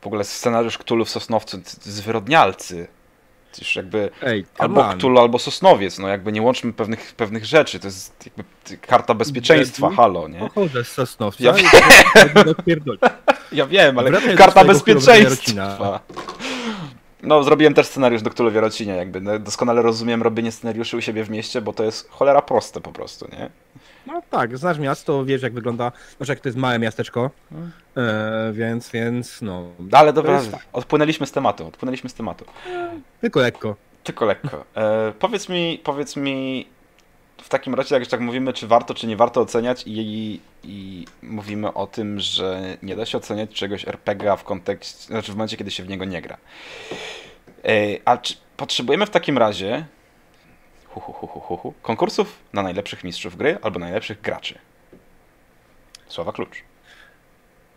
[0.00, 2.88] W ogóle scenariusz Ktulu w Sosnowcu zwyrodnialcy.
[3.58, 7.86] Już jakby Ej, albo Ktulu, albo Sosnowiec, no jakby nie łączmy pewnych, pewnych rzeczy, to
[7.86, 8.44] jest jakby
[8.86, 10.38] karta bezpieczeństwa, halo, nie?
[10.38, 11.54] Pochodzę z Sosnowca ja...
[13.52, 16.00] Ja wiem, ale karta bezpieczeństwa.
[17.26, 19.20] No, zrobiłem też scenariusz do Królowie Rocinia, jakby.
[19.20, 22.92] No, doskonale rozumiem robienie scenariuszy u siebie w mieście, bo to jest cholera proste po
[22.92, 23.50] prostu, nie?
[24.06, 27.72] No tak, znasz miasto, wiesz jak wygląda, znaczy jak to jest małe miasteczko, Hmm.
[27.96, 30.66] e, więc, więc no, No, ale dobra, fakt.
[30.72, 32.44] odpłynęliśmy z tematu, odpłynęliśmy z tematu.
[33.20, 33.76] tylko lekko.
[34.04, 34.64] Tylko lekko.
[34.76, 36.66] E, powiedz mi, powiedz mi
[37.42, 41.04] w takim razie, jak już tak mówimy, czy warto, czy nie warto oceniać i, i
[41.22, 45.56] mówimy o tym, że nie da się oceniać czegoś RPG w kontekście, znaczy w momencie,
[45.56, 46.36] kiedy się w niego nie gra.
[47.64, 47.68] E,
[48.04, 49.86] a czy potrzebujemy w takim razie
[50.88, 54.58] hu, hu, hu, hu, konkursów na najlepszych mistrzów gry albo najlepszych graczy?
[56.08, 56.62] Słowa klucz.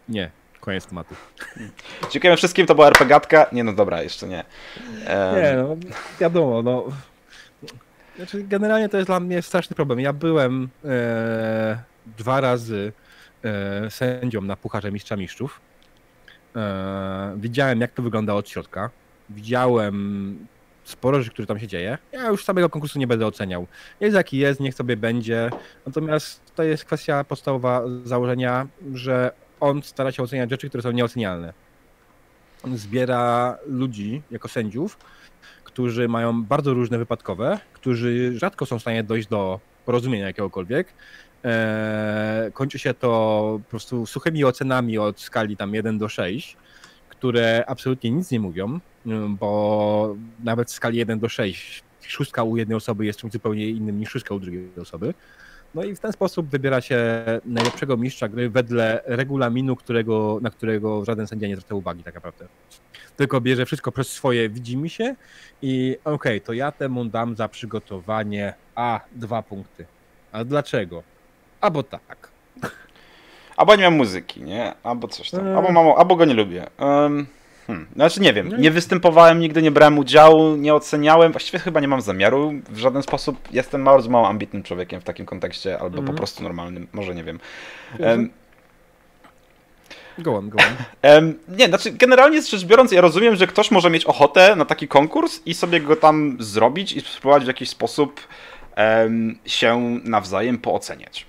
[0.09, 1.15] Nie, koniec tematu.
[2.11, 3.45] Dziękujemy wszystkim, to była RPGatka.
[3.51, 4.43] Nie no dobra, jeszcze nie.
[5.05, 5.75] Em, Nie, no,
[6.19, 6.83] wiadomo, no.
[8.19, 9.99] Znaczy, generalnie to jest dla mnie straszny problem.
[9.99, 11.83] Ja byłem e,
[12.17, 12.91] dwa razy
[13.43, 15.61] e, sędzią na Pucharze Mistrza Mistrzów.
[16.55, 18.89] E, widziałem, jak to wygląda od środka.
[19.29, 20.37] Widziałem
[20.83, 21.97] sporo rzeczy, które tam się dzieje.
[22.11, 23.67] Ja już samego konkursu nie będę oceniał.
[23.99, 25.49] Jest jaki jest, niech sobie będzie.
[25.85, 31.53] Natomiast to jest kwestia podstawowa założenia, że on stara się oceniać rzeczy, które są nieocenialne.
[32.75, 34.97] Zbiera ludzi jako sędziów,
[35.69, 40.93] którzy mają bardzo różne wypadkowe, którzy rzadko są w stanie dojść do porozumienia jakiegokolwiek.
[41.43, 43.09] Eee, kończy się to
[43.63, 46.57] po prostu suchymi ocenami od skali tam 1 do 6,
[47.09, 52.57] które absolutnie nic nie mówią, ym, bo nawet w skali 1 do 6 szóstka u
[52.57, 55.13] jednej osoby jest czymś zupełnie innym niż szóstka u drugiej osoby.
[55.75, 61.05] No i w ten sposób wybiera się najlepszego mistrza gry wedle regulaminu, którego, na którego
[61.05, 62.47] żaden sędzia nie zwraca uwagi tak naprawdę.
[63.17, 65.15] Tylko bierze wszystko przez swoje widzi mi się
[65.61, 69.85] i okej, to ja temu dam za przygotowanie A dwa punkty.
[70.31, 71.03] A dlaczego?
[71.61, 72.29] Albo tak.
[73.57, 74.73] Albo nie mam muzyki, nie?
[74.83, 75.47] Albo coś tam.
[75.47, 76.67] Albo, mam, albo go nie lubię.
[76.79, 77.27] Um,
[77.69, 77.87] hmm.
[77.95, 78.49] Znaczy nie wiem.
[78.49, 78.57] No.
[78.57, 81.31] Nie występowałem nigdy, nie brałem udziału, nie oceniałem.
[81.31, 82.53] Właściwie chyba nie mam zamiaru.
[82.69, 86.17] W żaden sposób jestem bardzo mało ambitnym człowiekiem w takim kontekście, albo po Mhm.
[86.17, 86.87] prostu normalnym.
[86.93, 87.39] Może nie wiem.
[87.99, 88.29] Em,
[90.19, 90.73] Go on, go on.
[91.11, 94.87] Em, nie, znaczy generalnie rzecz biorąc, ja rozumiem, że ktoś może mieć ochotę na taki
[94.87, 98.21] konkurs i sobie go tam zrobić i spróbować w jakiś sposób
[98.75, 101.25] em, się nawzajem pooceniać.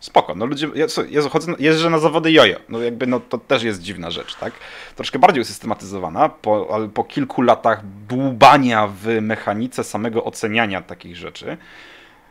[0.00, 3.62] Spoko, no ludzie, ja, Jezu, chodzę, jeżdżę na zawody jojo, no jakby, no to też
[3.62, 4.52] jest dziwna rzecz, tak?
[4.96, 11.56] Troszkę bardziej usystematyzowana, po, ale po kilku latach dłubania w mechanice samego oceniania takich rzeczy,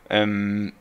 [0.10, 0.72] em,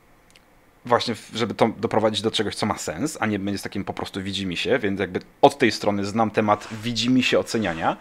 [0.84, 4.22] właśnie, żeby to doprowadzić do czegoś, co ma sens, a nie będzie takim po prostu
[4.22, 7.96] widzi mi się, więc jakby od tej strony znam temat widzi mi się oceniania.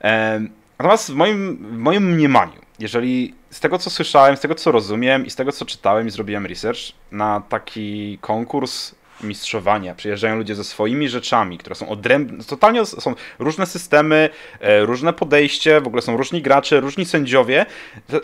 [0.00, 4.72] Em, Natomiast w moim, w moim mniemaniu, jeżeli z tego co słyszałem, z tego co
[4.72, 6.80] rozumiem i z tego co czytałem i zrobiłem research,
[7.12, 13.66] na taki konkurs mistrzowania przyjeżdżają ludzie ze swoimi rzeczami, które są odrębne, totalnie są różne
[13.66, 17.66] systemy, e, różne podejście, w ogóle są różni gracze, różni sędziowie.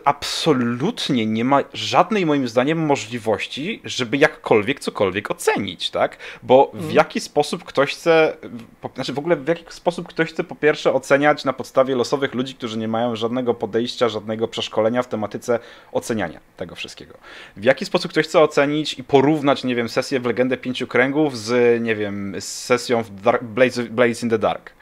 [0.05, 6.17] Absolutnie nie ma żadnej moim zdaniem możliwości, żeby jakkolwiek cokolwiek ocenić, tak?
[6.43, 8.37] Bo w jaki sposób ktoś chce,
[8.81, 12.35] po, znaczy w ogóle w jaki sposób ktoś chce po pierwsze oceniać na podstawie losowych
[12.35, 15.59] ludzi, którzy nie mają żadnego podejścia, żadnego przeszkolenia w tematyce
[15.93, 17.15] oceniania tego wszystkiego.
[17.57, 21.39] W jaki sposób ktoś chce ocenić i porównać, nie wiem, sesję w Legendę Pięciu Kręgów
[21.39, 24.73] z, nie wiem, z sesją w Dark, Blades, Blades in the Dark.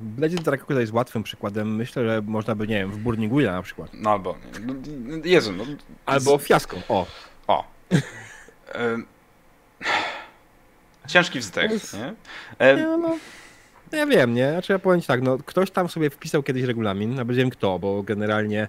[0.00, 1.76] Blades in the Dark jest łatwym przykładem.
[1.76, 3.90] Myślę, że można by, nie wiem, w Burning Wheel na przykład.
[3.94, 4.74] No albo, no,
[5.24, 5.64] Jezu, no,
[6.06, 6.82] Albo fiaską.
[6.88, 7.06] O.
[7.46, 7.64] O.
[11.08, 11.98] Ciężki wzdech, nie?
[11.98, 12.14] Nie,
[12.58, 13.16] E, no,
[13.92, 14.50] ja wiem, nie?
[14.50, 17.78] Znaczy ja powiem tak, no ktoś tam sobie wpisał kiedyś regulamin, nawet nie wiem kto,
[17.78, 18.68] bo generalnie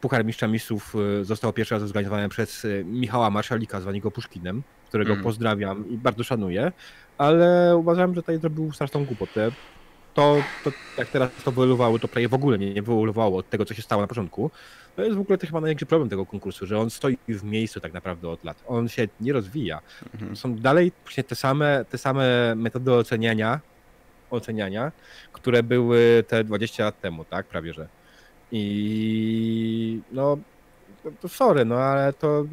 [0.00, 5.12] Puchar Mistrza Mistrzów y, został pierwszy raz zorganizowany przez y, Michała Marszalika, zwanego Puszkinem, którego
[5.12, 5.24] Mm.
[5.24, 6.72] pozdrawiam i bardzo szanuję,
[7.18, 9.50] ale uważam, że tutaj zrobił straszną głupotę.
[10.14, 13.64] To, to jak teraz to wyewoluowało, to prawie w ogóle nie, nie wyewoluowało od tego,
[13.64, 14.50] co się stało na początku.
[14.96, 17.80] To jest w ogóle to chyba największy problem tego konkursu, że on stoi w miejscu
[17.80, 18.64] tak naprawdę od lat.
[18.66, 19.80] On się nie rozwija.
[20.14, 20.36] mhm.
[20.36, 23.60] Są dalej właśnie te same, te same metody oceniania,
[24.30, 24.92] oceniania,
[25.32, 27.46] które były te 20 lat temu, tak?
[27.46, 27.88] Prawie że.
[28.52, 30.38] I no,
[31.20, 32.44] to sorry, no ale to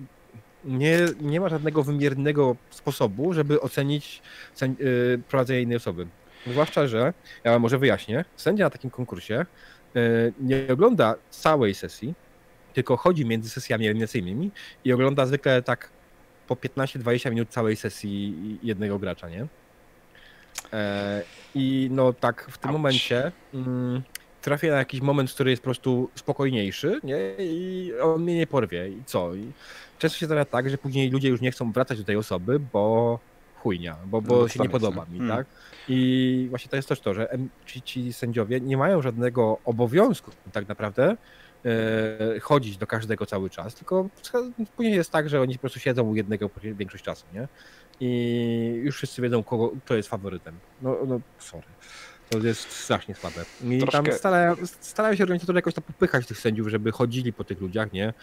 [0.65, 4.21] nie, nie ma żadnego wymiernego sposobu, żeby ocenić
[4.55, 6.07] sędzi- y, prowadzenie innej osoby.
[6.47, 9.45] Zwłaszcza, że, ja może wyjaśnię, sędzia na takim konkursie
[9.95, 12.13] y, nie ogląda całej sesji,
[12.73, 14.51] tylko chodzi między sesjami eliminacyjnymi
[14.85, 15.89] i ogląda zwykle tak
[16.47, 19.47] po 15-20 minut całej sesji jednego gracza, nie?
[20.73, 21.21] E,
[21.55, 22.73] I no tak w tym Auć.
[22.77, 24.01] momencie mm,
[24.41, 27.17] trafię na jakiś moment, który jest po prostu spokojniejszy, nie?
[27.39, 28.89] I on mnie nie porwie.
[28.89, 29.35] I co?
[29.35, 29.51] I
[29.99, 33.19] często się zdarza tak, że później ludzie już nie chcą wracać do tej osoby, bo
[33.55, 35.37] chujnia, bo, bo No, się nie podoba mi, Mm.
[35.37, 35.47] tak?
[35.87, 40.67] I właśnie to jest też to, że ci, ci sędziowie nie mają żadnego obowiązku tak
[40.67, 41.17] naprawdę
[41.65, 44.09] e, chodzić do każdego cały czas, tylko
[44.75, 47.47] później jest tak, że oni po prostu siedzą u jednego większość czasu, nie?
[48.01, 50.55] I już wszyscy wiedzą, kogo, kto jest faworytem.
[50.81, 51.67] No, no sorry.
[52.29, 53.45] To jest strasznie słabe.
[53.63, 57.43] I Troszkę- tam starają, starają się organizatorzy jakoś tam popychać tych sędziów, żeby chodzili po
[57.43, 58.13] tych ludziach, nie?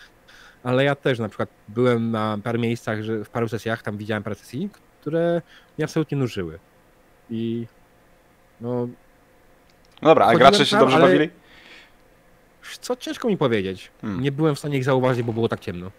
[0.62, 4.22] Ale ja też na przykład byłem na paru miejscach, że w paru sesjach, tam widziałem
[4.22, 5.42] parę sesji, które
[5.78, 6.58] mnie absolutnie nużyły.
[7.30, 7.66] I
[8.60, 8.88] no,
[10.02, 11.30] No dobra, a gracze się tam, dobrze ale- bawili?
[12.80, 13.90] co ciężko mi powiedzieć.
[14.00, 14.20] Hmm.
[14.22, 15.90] Nie byłem w stanie ich zauważyć, bo było tak ciemno.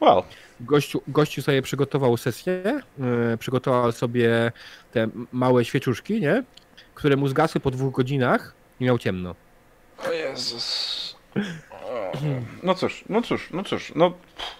[0.00, 0.22] Well,
[0.60, 4.52] Gościu, gościu sobie przygotował sesję, yy, przygotował sobie
[4.92, 6.42] te małe świeczuszki, nie?
[7.00, 9.34] Które mu zgasły po dwóch godzinach i miał ciemno.
[10.08, 11.16] o Jezus.
[12.62, 14.12] No cóż, no cóż, no cóż, no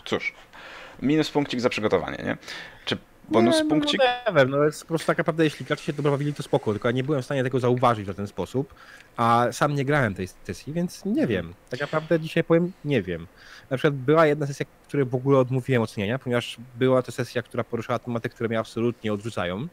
[0.04, 0.34] cóż.
[1.02, 2.36] Minus punkcik za przygotowanie, nie?
[2.84, 2.98] Czy
[3.28, 4.00] bonus nie, no, punkcik?
[4.00, 6.42] No, nie wiem, no jest po prostu tak naprawdę, jeśli gracze się dobrze bawili, to
[6.42, 8.74] spoko, tylko ja nie byłem w stanie tego zauważyć w ten sposób,
[9.16, 11.54] a sam nie grałem tej sesji, więc nie wiem.
[11.70, 13.26] Tak naprawdę dzisiaj powiem, nie wiem.
[13.70, 17.64] Na przykład była jedna sesja, której w ogóle odmówiłem oceniania, ponieważ była to sesja, która
[17.64, 19.68] poruszała tematy, które mnie absolutnie odrzucają.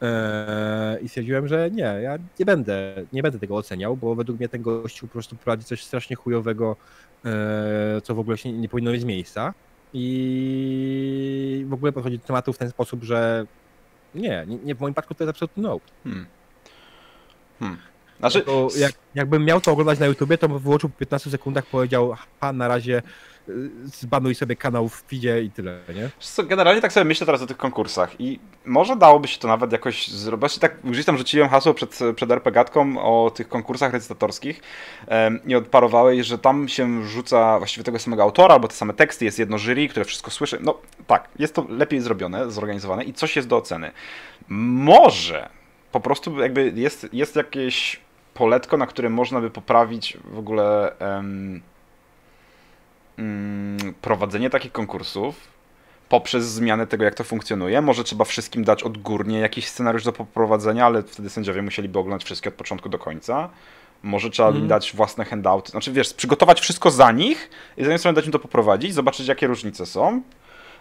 [0.00, 4.48] Eee, I stwierdziłem, że nie, ja nie będę, nie będę tego oceniał, bo według mnie
[4.48, 6.76] ten gościu po prostu prowadzi coś strasznie chujowego,
[7.24, 9.54] eee, co w ogóle się nie powinno mieć miejsca.
[9.92, 13.46] I w ogóle podchodzi do tematu w ten sposób, że
[14.14, 15.80] nie, nie, w moim przypadku to jest absolutny no.
[16.04, 16.30] Hmm.
[17.58, 17.78] Hmm.
[18.20, 21.66] Znaczy, To jak, jakbym miał to oglądać na YouTubie, to bym wyłączył po 15 sekundach,
[21.66, 23.02] powiedział, ha, na razie
[23.48, 26.10] y, zbanuj sobie kanał w feedzie i tyle, nie?
[26.20, 29.72] Co, Generalnie tak sobie myślę teraz o tych konkursach i może dałoby się to nawet
[29.72, 30.40] jakoś zrobić.
[30.40, 34.60] Właśnie Tak, gdzieś tam rzuciłem hasło przed, przed RPGatką o tych konkursach recytatorskich
[35.06, 39.24] em, i odparowałeś, że tam się rzuca właściwie tego samego autora, albo te same teksty,
[39.24, 40.58] jest jedno jury, które wszystko słyszy.
[40.60, 43.90] No tak, jest to lepiej zrobione, zorganizowane i coś jest do oceny.
[44.48, 45.48] Może
[45.92, 48.00] po prostu jakby jest, jest jakieś
[48.40, 51.60] poletko, na które można by poprawić w ogóle em,
[53.18, 55.34] mm, prowadzenie takich konkursów
[56.08, 57.80] poprzez zmianę tego, jak to funkcjonuje.
[57.80, 62.48] Może trzeba wszystkim dać odgórnie jakiś scenariusz do poprowadzenia, ale wtedy sędziowie musieliby oglądać wszystkie
[62.48, 63.48] od początku do końca.
[64.02, 64.68] Może trzeba im Mhm.
[64.68, 65.70] dać własne handouty.
[65.70, 69.28] Znaczy, wiesz, przygotować wszystko za nich i z jednej strony dać im to poprowadzić, zobaczyć,
[69.28, 70.22] jakie różnice są.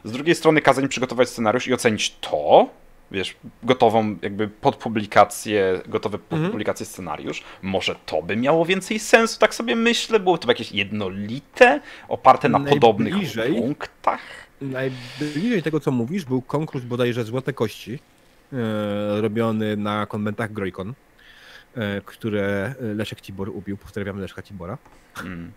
[0.03, 2.69] Z drugiej strony kazać im przygotować scenariusz i ocenić to,
[3.11, 6.51] wiesz, gotową jakby pod publikację, gotowy pod Mhm.
[6.51, 7.43] publikację scenariusz.
[7.61, 10.19] Może to by miało więcej sensu, tak sobie myślę.
[10.19, 13.13] Było to jakieś jednolite, oparte na podobnych
[13.55, 14.21] punktach.
[14.61, 17.99] Najbliżej tego, co mówisz, był konkurs bodajże Złote Kości,
[18.53, 20.93] e, robiony na konwentach Grojkon,
[21.75, 23.77] e, które Leszek Cibor ubił.
[23.77, 24.77] Pozdrawiamy Leszka Cibora.
[25.23, 25.51] Mm.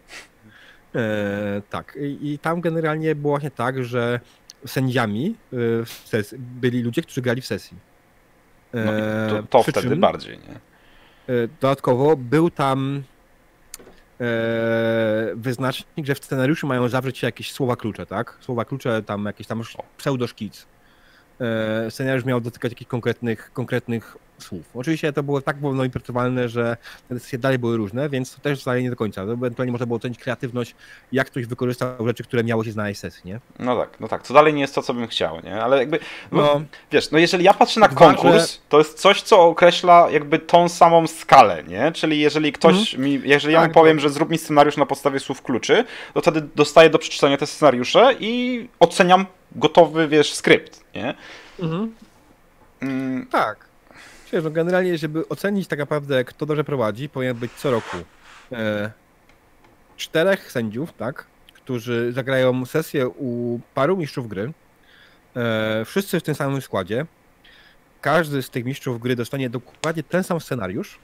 [0.94, 4.20] E, tak, i, i tam generalnie było właśnie tak, że
[4.66, 7.76] sędziami e, w byli ludzie, którzy grali w sesji.
[8.74, 10.54] E, No i to, to wtedy czym, bardziej, nie?
[11.34, 13.02] e, Dodatkowo był tam
[14.20, 14.24] e,
[15.34, 18.36] wyznacznik, że w scenariuszu mają zawrzeć się jakieś słowa klucze, tak?
[18.40, 20.66] Słowa klucze, tam jakieś tam już pseudoszkic.
[21.40, 24.64] E, scenariusz miał dotykać jakichś konkretnych, konkretnych słów.
[24.74, 26.76] Oczywiście to było tak wolno interpretowalne, że
[27.08, 29.26] te decyzje dalej były różne, więc to też wcale nie do końca.
[29.26, 30.74] To ewentualnie można było ocenić kreatywność,
[31.12, 33.40] jak ktoś wykorzystał rzeczy, które miało się znaleźć w sesji, nie?
[33.58, 34.22] No tak, no tak.
[34.22, 35.62] Co dalej nie jest to, co bym chciał, nie?
[35.62, 35.98] Ale jakby,
[36.32, 36.60] no, No,
[36.92, 40.68] wiesz, no jeżeli ja patrzę na Dwa, konkurs, to jest coś, co określa jakby tą
[40.68, 41.92] samą skalę, nie?
[41.92, 45.20] Czyli jeżeli ktoś mi, jeżeli ja mu Tak, powiem, że zrób mi scenariusz na podstawie
[45.20, 49.26] słów kluczy, to wtedy dostaję do przeczytania te scenariusze i oceniam
[49.56, 51.14] gotowy, wiesz, skrypt, nie?
[51.60, 51.94] mhm.
[52.82, 53.71] Mm, tak.
[54.32, 57.96] Wiesz, no generalnie, żeby ocenić tak naprawdę, kto dobrze prowadzi, powinien być co roku
[58.52, 58.90] e,
[59.96, 64.52] czterech sędziów, tak, którzy zagrają sesję u paru mistrzów gry.
[65.36, 67.06] E, wszyscy w tym samym składzie.
[68.00, 70.98] Każdy z tych mistrzów gry dostanie dokładnie ten sam scenariusz,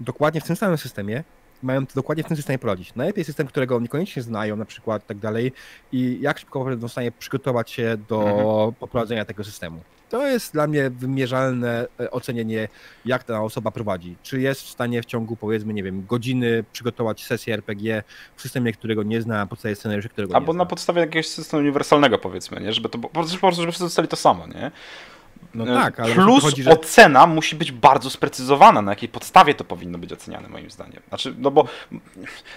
[0.00, 1.24] dokładnie w tym samym systemie,
[1.62, 2.94] mają to dokładnie w tym systemie prowadzić.
[2.94, 5.52] Najlepiej system, którego niekoniecznie znają, na przykład i tak dalej,
[5.92, 8.74] i jak szybko będą w stanie przygotować się do Mhm.
[8.74, 9.80] poprowadzenia tego systemu.
[10.10, 12.68] To jest dla mnie wymierzalne e, ocenienie,
[13.04, 14.16] jak ta osoba prowadzi.
[14.22, 18.02] Czy jest w stanie w ciągu, powiedzmy, nie wiem, godziny przygotować sesję RPG
[18.36, 20.70] w systemie, którego nie zna, na podstawie scenariusza, którego albo nie na zna.
[20.70, 22.72] podstawie jakiegoś systemu uniwersalnego, powiedzmy, nie?
[22.72, 24.70] Żeby to, po prostu, po prostu, żeby wszyscy dostali to samo, nie?
[25.54, 26.70] No E, tak, ale Plus chodzi, że...
[26.70, 31.02] ocena musi być bardzo sprecyzowana, na jakiej podstawie to powinno być oceniane, moim zdaniem.
[31.08, 31.64] Znaczy, no bo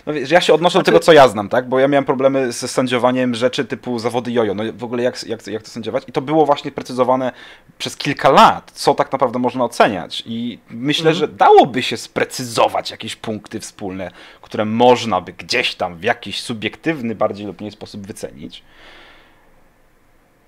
[0.05, 1.69] no wiesz, ja się odnoszę Znaczy- do tego, co ja znam, tak?
[1.69, 4.53] Bo ja miałem problemy ze sędziowaniem rzeczy typu zawody jojo.
[4.53, 6.03] No w ogóle jak, jak, jak to sędziować?
[6.07, 7.31] I to było właśnie precyzowane
[7.77, 10.23] przez kilka lat, co tak naprawdę można oceniać.
[10.25, 11.15] I myślę, Mhm.
[11.15, 14.11] że dałoby się sprecyzować jakieś punkty wspólne,
[14.41, 18.63] które można by gdzieś tam w jakiś subiektywny bardziej lub mniej sposób wycenić.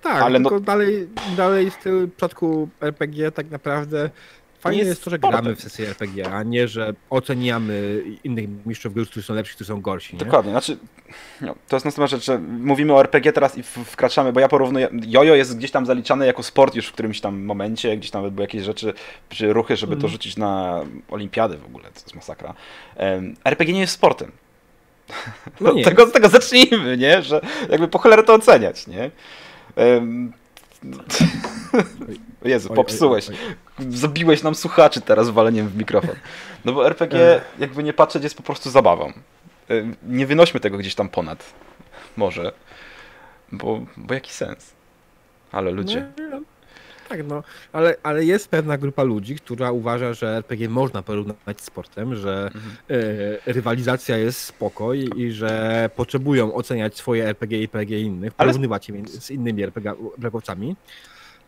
[0.01, 4.09] Tak, Ale no- tylko dalej, dalej w tym przypadku RPG tak naprawdę
[4.59, 5.41] fajnie jest jest to, że sportem.
[5.41, 9.67] gramy w sesję RPG, a nie, że oceniamy innych mistrzów gry, którzy są lepsi, którzy
[9.67, 10.15] są gorsi.
[10.15, 10.19] Nie?
[10.25, 10.77] Dokładnie, znaczy
[11.41, 14.87] no, to jest następna rzecz, że mówimy o RPG teraz i wkraczamy, bo ja porównuję,
[15.07, 18.43] jojo jest gdzieś tam zaliczane jako sport już w którymś tam momencie, gdzieś nawet były
[18.43, 18.93] jakieś rzeczy,
[19.29, 20.11] czy ruchy, żeby to Mhm.
[20.11, 22.53] rzucić na olimpiadę w ogóle, to jest masakra.
[23.45, 24.31] RPG nie jest sportem.
[25.61, 25.83] No nie.
[25.83, 27.21] tego, z tego zacznijmy, nie?
[27.21, 29.11] Że jakby po cholerę to oceniać, nie?
[29.75, 30.33] Em,
[32.45, 33.29] Jezu, Oj, popsułeś.
[33.29, 33.85] oj, oj, oj.
[33.89, 36.15] Zabiłeś nam słuchaczy teraz waleniem w mikrofon.
[36.65, 37.43] No bo RPG, Ech.
[37.59, 39.13] jakby nie patrzeć, jest po prostu zabawą.
[40.03, 41.53] Nie wynośmy tego gdzieś tam ponad.
[42.17, 42.51] Może.
[43.51, 44.71] Bo, bo jaki sens?
[45.51, 46.11] Ale ludzie.
[47.11, 47.43] Tak, no,
[47.73, 52.49] ale, ale jest pewna grupa ludzi, która uważa, że RPG można porównać z sportem, że
[52.55, 52.75] Mhm.
[53.47, 58.89] e, rywalizacja jest spoko i, że potrzebują oceniać swoje RPG i RPG innych, Ale- porównywać
[58.89, 60.75] je z innymi RPG-owcami.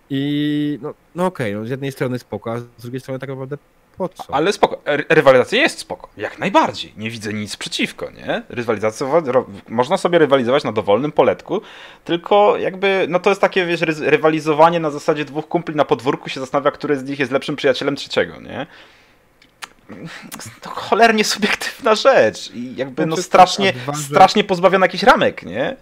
[0.10, 3.58] I no, no okej, no, z jednej strony spoko, a z drugiej strony tak naprawdę
[3.98, 4.34] po co?
[4.34, 4.82] Ale spoko.
[4.86, 6.10] Ry- Rywalizacja jest spoko.
[6.18, 6.94] Jak najbardziej.
[6.98, 8.42] Nie widzę nic przeciwko, nie?
[8.50, 9.08] Rywalizacja,
[9.70, 11.62] można sobie rywalizować na dowolnym poletku,
[12.06, 16.30] tylko jakby, no to jest takie, wiesz, ry- rywalizowanie na zasadzie dwóch kumpli na podwórku
[16.30, 18.68] się zastanawia, który z nich jest lepszym przyjacielem trzeciego, nie?
[20.62, 25.44] To cholernie subiektywna rzecz i jakby, no Znaczy, strasznie, tak, że- strasznie pozbawiona jakichś ramek,
[25.44, 25.76] nie?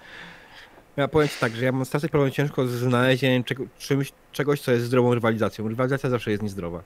[0.98, 4.72] Ja powiem tak, że ja mam straszny problem ciężko z znalezieniem czego, czymś, czegoś, co
[4.72, 5.68] jest zdrową rywalizacją.
[5.68, 6.82] Rywalizacja zawsze jest niezdrowa.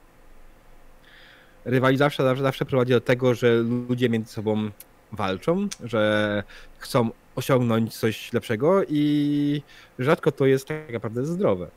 [1.65, 3.55] Rywalizacja zawsze, zawsze prowadzi do tego, że
[3.89, 4.69] ludzie między sobą
[5.11, 6.43] walczą, że
[6.77, 9.61] chcą osiągnąć coś lepszego i
[9.99, 11.67] rzadko to jest tak naprawdę zdrowe.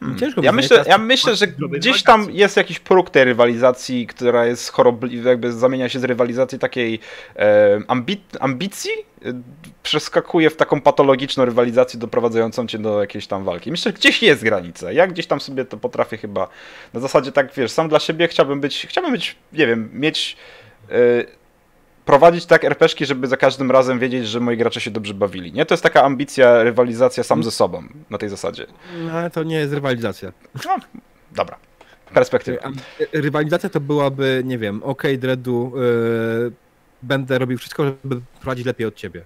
[0.00, 0.18] Hmm.
[0.18, 4.72] Ciężko Ja myślę, ja myślę, że gdzieś tam jest jakiś próg tej rywalizacji, która jest
[4.72, 7.00] chorobliwa, jakby zamienia się z rywalizacji takiej
[7.36, 8.90] e, ambi ambicji,
[9.24, 9.32] e,
[9.82, 13.70] przeskakuje w taką patologiczną rywalizację doprowadzającą cię do jakiejś tam walki.
[13.70, 14.92] Myślę, że gdzieś jest granica.
[14.92, 16.48] Ja gdzieś tam sobie to potrafię chyba
[16.94, 20.36] na zasadzie tak, wiesz, sam dla siebie chciałbym być, chciałbym być, nie wiem, mieć
[20.90, 20.96] e,
[22.06, 25.52] prowadzić tak RPszki, żeby za każdym razem wiedzieć, że moi gracze się dobrze bawili.
[25.52, 25.66] Nie?
[25.66, 28.66] To jest taka ambicja, rywalizacja sam ze sobą na tej zasadzie.
[29.06, 30.32] No, ale to nie jest rywalizacja.
[30.66, 30.76] No,
[31.32, 31.56] dobra.
[32.14, 32.70] Perspektywa.
[33.12, 36.50] Rywalizacja to byłaby, nie wiem, okej, Dreadu, e,
[37.02, 39.24] będę robił wszystko, żeby prowadzić lepiej od ciebie.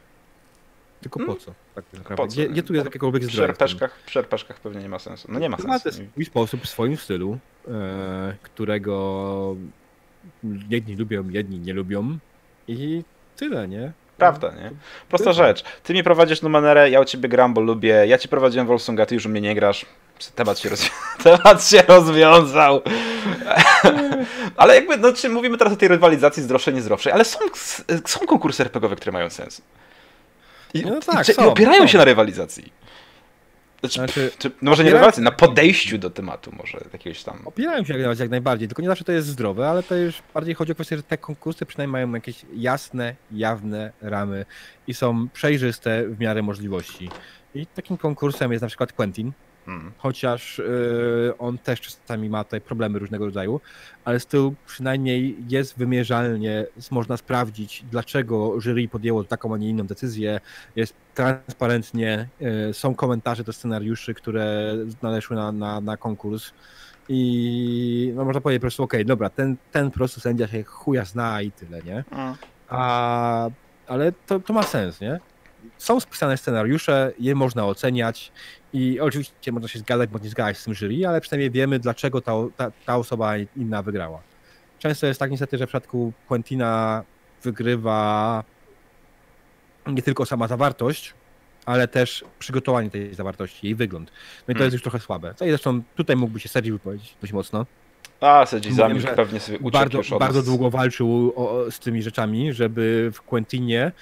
[1.00, 1.40] Tylko po Hmm.
[1.40, 1.54] co?
[1.74, 1.84] Tak.
[2.16, 2.26] Po co?
[2.26, 3.52] Gdzie, gdzie tu jest jakiekolwiek Przy zdrowie?
[3.52, 3.62] tym?
[3.66, 5.28] RPszkach, przy RPszkach pewnie nie ma sensu.
[5.32, 5.90] No nie ma To sensu.
[5.90, 7.38] ten swój sposób, w swoim stylu,
[7.68, 9.56] e, którego
[10.68, 12.18] jedni lubią, jedni nie lubią
[12.70, 13.04] i
[13.36, 13.92] tyle, nie?
[14.16, 14.70] Prawda, nie?
[15.08, 15.64] Prosta rzecz.
[15.82, 18.04] Ty mi prowadzisz numerę, ja u ciebie gram, bo lubię.
[18.06, 19.86] Ja ci prowadziłem Wolfsunga, ty już u mnie nie grasz.
[20.34, 20.90] Temat się, rozwią-
[21.24, 22.80] Temat się rozwiązał.
[24.56, 27.38] ale jakby, no, czy mówimy teraz o tej rywalizacji zdrowszej, niezdrowszej, ale są,
[28.06, 29.62] są konkursy RPGowe, które mają sens.
[30.74, 31.86] I, No i- tak, i, są, opierają są.
[31.86, 32.72] się na rywalizacji.
[33.80, 37.42] Znaczy, Znaczy, czy, no może nie opierają- rywalizacji, na podejściu do tematu może jakiegoś tam.
[37.44, 40.54] Opierałem się jak, jak najbardziej, tylko nie zawsze to jest zdrowe, ale to już bardziej
[40.54, 44.44] chodzi o kwestię, że te konkursy przynajmniej mają jakieś jasne, jawne ramy
[44.86, 47.08] i są przejrzyste w miarę możliwości.
[47.54, 49.32] I takim konkursem jest na przykład Quentin,
[49.66, 49.92] Hmm.
[49.98, 53.60] chociaż y, on też czasami ma tutaj problemy różnego rodzaju,
[54.04, 59.86] ale z tyłu przynajmniej jest wymierzalnie, można sprawdzić, dlaczego jury podjęło taką, a nie inną
[59.86, 60.40] decyzję,
[60.76, 62.28] jest transparentnie,
[62.70, 66.52] y, są komentarze do scenariuszy, które naleszły na, na, na konkurs
[67.08, 71.04] i no, można powiedzieć po prostu, okej, dobra, ten, ten po prostu sędzia się chuja
[71.04, 72.04] zna i tyle, nie?
[72.68, 73.48] A,
[73.86, 75.20] ale to, to ma sens, nie?
[75.78, 78.32] Są spisane scenariusze, je można oceniać
[78.72, 82.20] i oczywiście można się zgadzać bądź nie zgadzać z tym jury, ale przynajmniej wiemy, dlaczego
[82.20, 84.22] ta, ta, ta osoba inna wygrała.
[84.78, 87.02] Często jest tak niestety, że w przypadku Quentina
[87.42, 88.44] wygrywa
[89.86, 91.14] nie tylko sama zawartość,
[91.66, 94.10] ale też przygotowanie tej zawartości, jej wygląd.
[94.48, 94.64] No i to Hmm.
[94.64, 95.34] jest już trochę słabe.
[95.40, 97.66] No i zresztą tutaj mógłby się Sergi wypowiedzieć dość mocno.
[98.20, 103.10] A, zamilkł, że pewnie sobie uciekł bardzo, bardzo długo walczył o, z tymi rzeczami, żeby
[103.14, 103.92] w Quentinie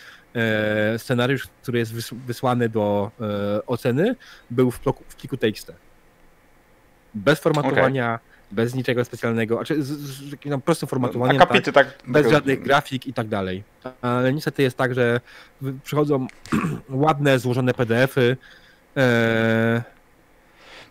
[0.99, 4.17] scenariusz, który jest wys, wysłany do e, oceny,
[4.51, 5.73] był w, bloku, w pliku TXT.
[7.15, 8.19] Bez formatowania,
[8.53, 11.93] bez niczego specjalnego, znaczy z, z jakimś tam prostym formatowaniem, Akapity, tak.
[11.93, 13.65] tak, bez żadnych grafik i tak dalej.
[14.03, 15.21] Ale niestety jest tak, że
[15.85, 16.27] przychodzą
[16.89, 18.37] ładne, złożone PDF-y,
[18.97, 19.83] e,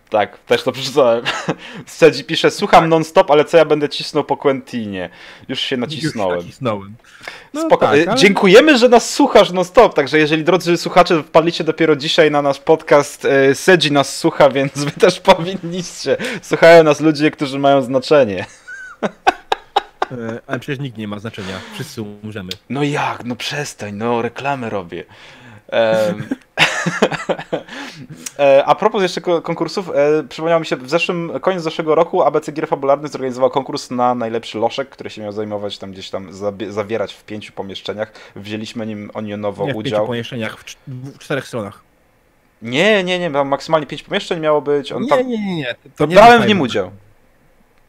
[0.10, 1.24] Tak, też to przeczytałem.
[1.86, 5.10] Sedzi pisze, słucham non-stop, ale co ja będę cisnął po Quentinie?
[5.48, 6.36] Już się nacisnąłem.
[6.36, 6.96] Już nacisnąłem.
[7.54, 7.86] No Spoko.
[7.88, 12.42] tak, ale- Dziękujemy, że nas słuchasz non-stop, także jeżeli drodzy słuchacze wpadliście dopiero dzisiaj na
[12.42, 16.18] nasz podcast, y, Sedzi nas słucha, więc wy też powinniście.
[16.42, 18.46] Słuchają nas ludzie, którzy mają znaczenie.
[20.12, 21.60] E, ale przecież nikt nie ma znaczenia.
[21.74, 22.50] Wszyscy umrzemy.
[22.70, 23.24] No jak?
[23.26, 25.04] No przestań, no reklamę robię.
[25.72, 26.14] E,
[28.66, 32.52] A propos jeszcze ko- konkursów, e, przypomniało mi się, w zeszłym, koniec zeszłego roku ABC
[32.52, 36.28] Gier Fabularnych zorganizował konkurs na najlepszy loszek, który się miał zajmować tam gdzieś tam,
[36.70, 38.12] zawierać w pięciu pomieszczeniach.
[38.36, 40.06] Wzięliśmy nim onionowo Nie w pięciu udział.
[40.06, 41.82] pomieszczeniach, w, cz- w czterech stronach.
[42.62, 44.92] Nie, nie, nie, tam maksymalnie pięć pomieszczeń miało być.
[44.92, 45.76] On tam, Nie, nie, nie, nie.
[45.84, 46.92] To, to nie brałem w nim udział.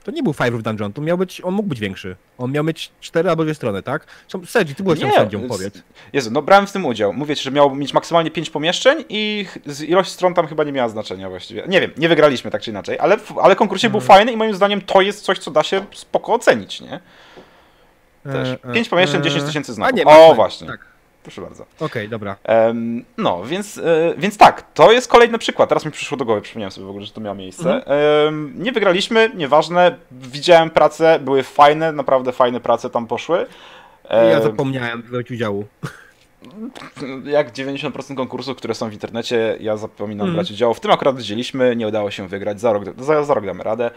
[0.04, 2.16] To nie był Five Roof Dungeon, to miał być, on mógł być większy.
[2.38, 4.06] On miał mieć cztery albo dwie strony, tak?
[4.46, 5.82] Sergi, ty byłeś tam Nie, sędzią, z- powiedz.
[6.12, 7.12] Jezu, no brałem w tym udział.
[7.12, 10.72] Mówię ci, że miał mieć maksymalnie pięć pomieszczeń i z- ilość stron tam chyba nie
[10.72, 11.64] miała znaczenia właściwie.
[11.68, 14.16] Nie wiem, nie wygraliśmy tak czy inaczej, ale, ale konkursie był Mhm.
[14.18, 17.00] fajny i moim zdaniem to jest coś, co da się spoko ocenić, nie?
[18.24, 18.48] Też.
[18.48, 19.96] E, e, Pięć pomieszczeń, e, 10 tysięcy A znaków.
[19.96, 20.66] nie, o, właśnie.
[20.66, 20.80] Tak,
[21.28, 21.66] Proszę bardzo.
[21.80, 22.36] okej, dobra.
[22.44, 25.68] Em, no, więc, e, więc tak, to jest kolejny przykład.
[25.68, 27.74] Teraz mi przyszło do głowy, przypomniałem sobie w ogóle, że to miało miejsce.
[27.74, 27.98] Mhm.
[28.28, 29.96] Em, nie wygraliśmy, nieważne.
[30.10, 33.46] Widziałem pracę, były fajne, naprawdę fajne prace tam poszły.
[34.10, 35.64] Ja Em, zapomniałem wziąć udziału.
[37.24, 40.34] jak 90% konkursów, które są w internecie, ja zapominam Mhm.
[40.34, 40.74] brać udział.
[40.74, 43.90] W tym akurat wzięliśmy, nie udało się wygrać, za rok, za, za rok damy radę.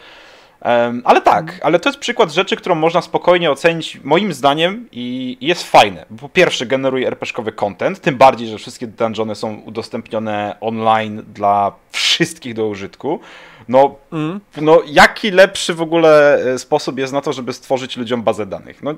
[1.04, 1.60] Ale tak, Mhm.
[1.64, 6.06] ale to jest przykład rzeczy, którą można spokojnie ocenić, moim zdaniem, i, i jest fajne.
[6.20, 12.54] Po pierwsze, generuje RPG-owy content, tym bardziej, że wszystkie dungeony są udostępnione online dla wszystkich
[12.54, 13.20] do użytku.
[13.68, 14.40] No, Mm.
[14.62, 18.84] no, jaki lepszy w ogóle e, sposób jest na to, żeby stworzyć ludziom bazę danych?
[18.84, 18.96] No,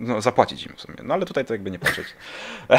[0.00, 2.06] no zapłacić im w sumie, no ale tutaj to jakby nie patrzeć.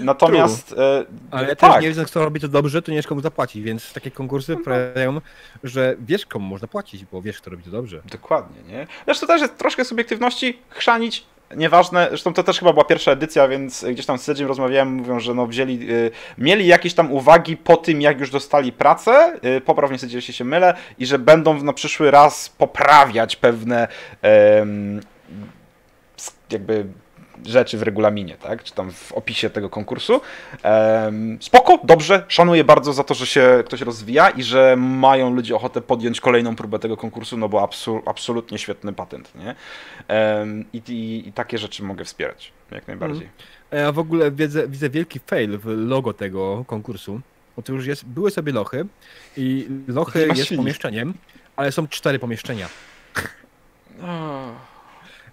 [0.00, 3.20] Natomiast e, Ale tak, też nie wiedząc, kto robi to dobrze, to nie wiesz komu
[3.20, 5.20] zapłacić, więc takie konkursy sprawiają,
[5.64, 8.02] że wiesz komu można płacić, bo wiesz, kto robi to dobrze.
[8.10, 8.86] dokładnie, nie?
[9.04, 13.84] Zresztą też jest troszkę subiektywności, chrzanić, nieważne, zresztą to też chyba była pierwsza edycja, więc
[13.84, 17.76] gdzieś tam z Sedziem rozmawiałem, mówią, że no wzięli, y, mieli jakieś tam uwagi po
[17.76, 21.72] tym, jak już dostali pracę, y, poprawnie Sedzie, jeśli się mylę, i że będą na
[21.72, 23.88] przyszły raz poprawiać pewne
[24.22, 25.00] s-
[26.50, 26.86] jakby
[27.44, 28.64] rzeczy w regulaminie, tak?
[28.64, 30.20] Czy tam w opisie tego konkursu.
[30.62, 35.56] Em, spoko, dobrze, szanuję bardzo za to, że się ktoś rozwija i że mają ludzie
[35.56, 39.54] ochotę podjąć kolejną próbę tego konkursu, no bo absu- absolutnie świetny patent, nie?
[40.08, 43.28] Em, i, i, I takie rzeczy mogę wspierać, jak najbardziej.
[43.70, 47.20] A Ja w ogóle widzę, widzę wielki fail w logo tego konkursu.
[47.56, 48.86] Otóż jest, były sobie lochy
[49.36, 51.14] i lochy jest pomieszczeniem,
[51.56, 52.68] ale są cztery pomieszczenia.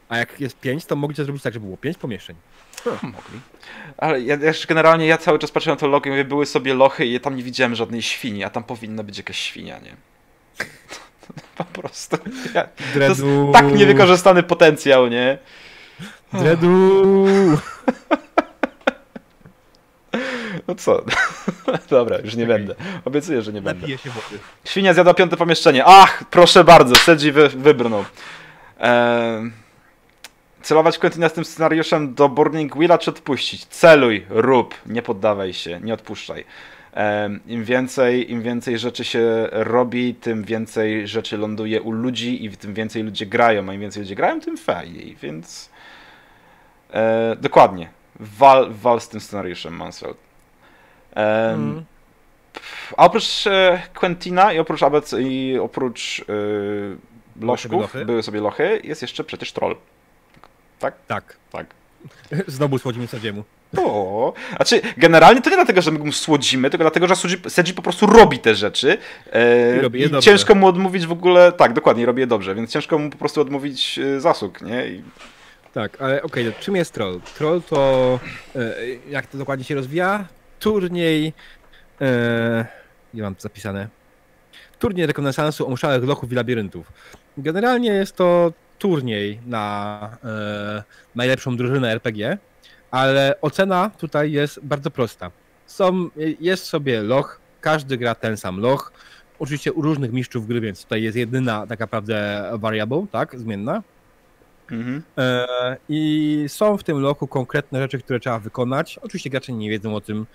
[0.10, 2.36] A jak jest pięć, to mogliście zrobić tak, żeby było pięć pomieszczeń.
[2.86, 3.40] Mogli.
[3.98, 6.46] Ale ja, ja jeszcze generalnie ja cały czas patrzyłem na to logo i mówię, były
[6.46, 9.80] sobie lochy i ja tam nie widziałem żadnej świni, a tam powinna być jakaś świnia,
[9.80, 9.96] nie?
[11.58, 12.18] Po prostu.
[12.54, 13.22] Ja, to jest
[13.54, 15.38] tak niewykorzystany potencjał, nie?
[16.34, 16.96] Dredu.
[20.68, 21.04] No co?
[21.90, 22.76] Dobra, już nie będę.
[23.06, 23.82] Obiecuję, że nie będę.
[23.82, 24.40] Napiję się wody.
[24.66, 25.86] Świnia zjadła piąte pomieszczenie.
[25.86, 28.06] Ach, proszę bardzo, Sedzi wy, wybrnął.
[28.80, 29.52] Ehm,
[30.64, 33.66] celować Quentina z tym scenariuszem do Burning Willa czy odpuścić?
[33.66, 36.46] Celuj, rób, nie poddawaj się, nie odpuszczaj.
[37.48, 42.74] Im więcej, Im więcej rzeczy się robi, tym więcej rzeczy ląduje u ludzi i tym
[42.74, 45.70] więcej ludzie grają, a im więcej ludzie grają, tym fajniej, więc...
[46.94, 47.90] E, dokładnie.
[48.20, 50.18] Wal, wal z tym scenariuszem, Mansfield.
[51.16, 51.86] Em, Mm.
[52.98, 57.46] a oprócz e, Quentina i oprócz ABC i oprócz e,
[58.06, 59.76] były sobie lochy, jest jeszcze przecież troll.
[61.08, 61.36] Tak.
[61.52, 61.66] Tak.
[62.48, 63.44] Znowu słodzimy sadziemu.
[63.78, 67.82] O, znaczy generalnie to nie dlatego, że my mu słodzimy, tylko dlatego, że Sedzi- po
[67.82, 68.98] prostu robi te rzeczy
[69.34, 70.26] e, I robi je i dobrze.
[70.32, 73.42] ciężko mu odmówić w ogóle, tak, dokładnie, robi je dobrze, więc ciężko mu po prostu
[73.42, 74.88] odmówić e, zasług, nie?
[74.88, 75.04] I,
[75.74, 77.22] Tak, ale okej, to czym jest troll?
[77.38, 78.20] Troll to,
[78.56, 78.60] e,
[79.10, 80.26] jak to dokładnie się rozwija?
[80.60, 81.34] Turniej,
[82.02, 82.66] e,
[83.14, 83.88] nie mam to zapisane,
[84.80, 86.92] turniej rekonesansu omuszałych lochów i labiryntów.
[87.38, 88.54] Generalnie jest to
[88.84, 90.84] turniej na e,
[91.16, 92.38] najlepszą drużynę RPG,
[92.92, 95.32] ale ocena tutaj jest bardzo prosta.
[95.66, 96.10] Są,
[96.40, 98.92] jest sobie loch, każdy gra ten sam loch,
[99.40, 103.84] oczywiście u różnych mistrzów gry, więc tutaj jest jedyna tak naprawdę variable, tak, zmienna.
[104.72, 105.04] mhm.
[105.18, 109.00] E, I są w tym lochu konkretne rzeczy, które trzeba wykonać.
[109.02, 110.26] Oczywiście gracze nie wiedzą o tym.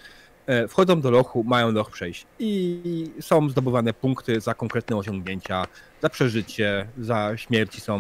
[0.48, 5.64] E, Wchodzą do lochu, mają loch przejść i są zdobywane punkty za konkretne osiągnięcia,
[6.02, 7.98] za przeżycie, za śmierci są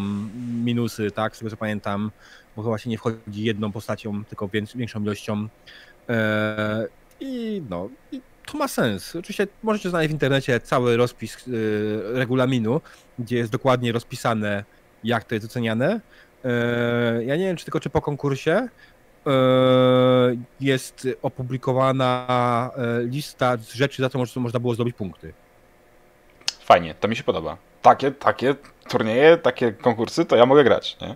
[0.64, 2.10] minusy, tak, z tego co pamiętam,
[2.56, 5.48] bo chyba się nie wchodzi jedną postacią, tylko większą ilością.
[6.08, 6.86] E,
[7.20, 7.88] I no,
[8.46, 9.16] to ma sens.
[9.16, 11.50] Oczywiście możecie znaleźć w internecie cały rozpis e,
[12.18, 12.80] regulaminu,
[13.18, 14.64] gdzie jest dokładnie rozpisane,
[15.04, 16.00] jak to jest oceniane.
[17.26, 18.68] Ja nie wiem, czy tylko czy po konkursie
[20.60, 25.32] jest opublikowana e, lista z rzeczy, za co mo- można było zdobyć punkty.
[26.64, 27.56] Fajnie, to mi się podoba.
[27.82, 28.54] Takie, takie
[28.88, 31.14] turnieje, takie konkursy, to ja mogę grać, nie?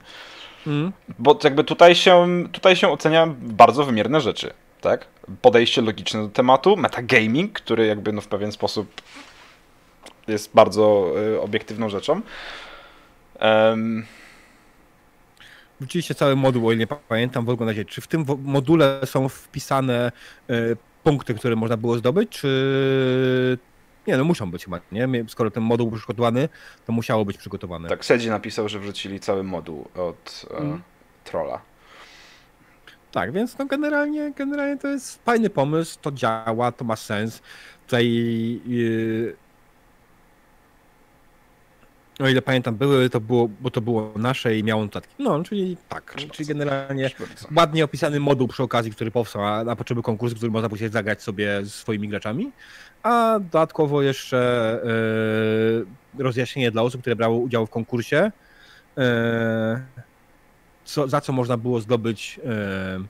[0.67, 0.93] Mm.
[1.19, 4.53] Bo jakby tutaj się, tutaj się ocenia bardzo wymierne rzeczy.
[4.81, 5.07] tak?
[5.43, 9.03] Podejście logiczne do tematu, metagaming, który jakby no w pewien sposób
[10.29, 12.21] jest bardzo y, obiektywną rzeczą.
[13.41, 14.07] Um,
[15.83, 20.13] Wróciliście cały moduł, o ile nie pamiętam, w ogóle czy w tym module są wpisane
[20.51, 23.59] y, punkty, które można było zdobyć, czy
[24.07, 25.09] nie, no muszą być chyba, nie?
[25.29, 26.49] Skoro ten moduł był przygotowany,
[26.87, 27.89] to musiało być przygotowane.
[27.89, 30.83] Tak, Sedzi napisał, że wrzucili cały moduł od mm.
[31.25, 31.61] trolla.
[33.13, 37.43] Tak, więc no generalnie, generalnie to jest fajny pomysł, to działa, to ma sens.
[37.87, 38.11] Tutaj
[38.67, 39.37] yy,
[42.23, 45.15] o ile pamiętam, były, to było, bo to było nasze i miało notatki.
[45.19, 47.11] No, czyli tak, czyli generalnie
[47.57, 51.65] ładnie opisany moduł przy okazji, który powstał na potrzeby konkursu, który można później zagrać sobie
[51.65, 52.53] z swoimi graczami,
[53.03, 54.81] a dodatkowo jeszcze
[56.17, 58.31] yy, rozjaśnienie dla osób, które brały udział w konkursie,
[58.97, 59.05] yy,
[60.85, 63.05] co, za co można było zdobyć yy,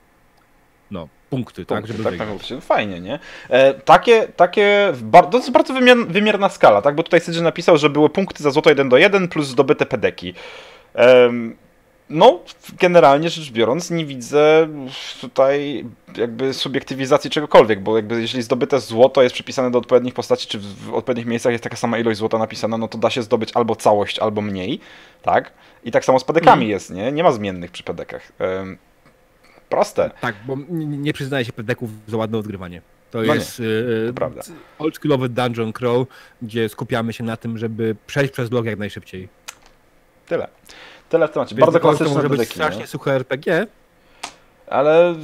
[0.91, 3.19] no, punkty, punkty, tak, żeby tak, tak, Fajnie, nie?
[3.49, 4.93] E, takie, takie,
[5.31, 8.51] to jest bardzo wymier wymierna skala, tak, bo tutaj Sydży napisał, że były punkty za
[8.51, 10.33] złoto 1 do 1 plus zdobyte pedeki.
[12.09, 12.39] No,
[12.79, 14.67] generalnie rzecz biorąc, nie widzę
[15.21, 15.85] tutaj
[16.17, 20.93] jakby subiektywizacji czegokolwiek, bo jakby jeśli zdobyte złoto jest przypisane do odpowiednich postaci, czy w
[20.93, 24.19] odpowiednich miejscach jest taka sama ilość złota napisana, no to da się zdobyć albo całość,
[24.19, 24.79] albo mniej,
[25.21, 25.51] tak?
[25.83, 26.69] I tak samo z pedekami mm.
[26.69, 27.11] jest, nie?
[27.11, 28.31] Nie ma zmiennych przy pedekach.
[29.73, 30.11] Proste.
[30.21, 32.81] Tak, bo nie przyznaje się pedeków za ładne odgrywanie.
[33.11, 34.31] To no jest nie, y, to
[34.79, 36.03] oldschoolowy Dungeon Crawl,
[36.41, 39.29] gdzie skupiamy się na tym, żeby przejść przez blok jak najszybciej.
[40.27, 40.47] Tyle.
[41.09, 41.55] Tyle w temacie.
[41.55, 43.67] Bardzo klasyczne to może być strasznie suche RPG,
[44.73, 45.15] ale,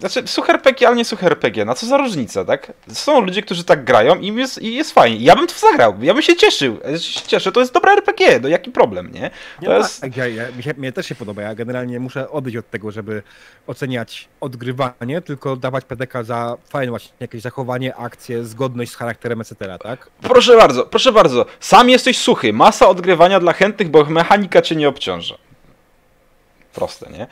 [0.00, 1.64] znaczy, suche RPG, ale nie suche RPG.
[1.64, 2.72] Na co za różnica, tak?
[2.92, 5.18] Są ludzie, którzy tak grają i jest, i jest fajnie.
[5.24, 6.78] Ja bym to zagrał, ja bym się cieszył.
[6.90, 9.30] Ja się cieszę, to jest dobre RPG, no jaki problem, nie?
[9.60, 10.16] To nie jest...
[10.16, 10.44] ja, ja,
[10.76, 11.42] mnie też się podoba.
[11.42, 13.22] Ja generalnie muszę odejść od tego, żeby
[13.66, 19.78] oceniać odgrywanie, tylko dawać PDK za fajne właśnie jakieś zachowanie, akcję, zgodność z charakterem, etc.,
[19.82, 20.10] tak?
[20.20, 21.46] Proszę bardzo, proszę bardzo.
[21.60, 22.52] Sam jesteś suchy.
[22.52, 25.34] Masa odgrywania dla chętnych, bo mechanika cię nie obciąża.
[26.76, 27.26] Proste, nie?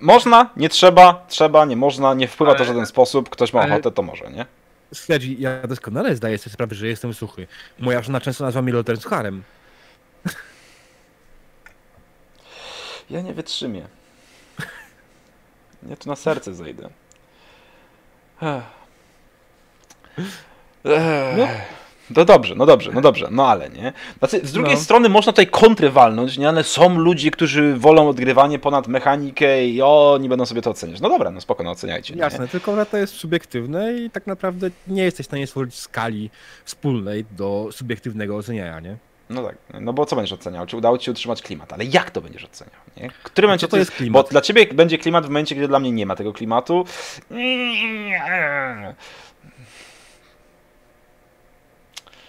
[0.00, 3.90] Można, nie trzeba, trzeba, nie można, nie wpływa to w żaden sposób, ktoś ma ochotę,
[3.90, 4.46] to może, nie?
[4.94, 7.46] Sledzi, ja doskonale zdaję sobie sprawę, że jestem suchy.
[7.78, 9.42] Moja żona często nazywa mnie lotem sucharem.
[13.10, 13.88] Ja nie wytrzymię.
[15.88, 16.90] Ja tu na serce zejdę.
[21.36, 21.48] No.
[22.16, 23.92] No dobrze, no dobrze, no dobrze, no ale nie.
[24.18, 24.80] Znaczy, z drugiej no.
[24.80, 26.48] strony można tutaj kontry walnąć, nie?
[26.48, 31.00] Ale są ludzie, którzy wolą odgrywanie ponad mechanikę i oni będą sobie to oceniać.
[31.00, 32.14] No dobra, no spoko, no oceniajcie.
[32.14, 32.48] Jasne, nie?
[32.48, 36.30] tylko to jest subiektywne i tak naprawdę nie jesteś w stanie stworzyć skali
[36.64, 38.96] wspólnej do subiektywnego oceniania, nie?
[39.30, 40.66] No tak, no bo co będziesz oceniał?
[40.66, 41.72] Czy udało ci się utrzymać klimat?
[41.72, 42.80] Ale jak to będziesz oceniał?
[42.96, 43.10] Nie?
[43.10, 44.26] W którym momencie to jest klimat?
[44.26, 46.84] Bo dla ciebie będzie klimat w momencie, gdy dla mnie nie ma tego klimatu.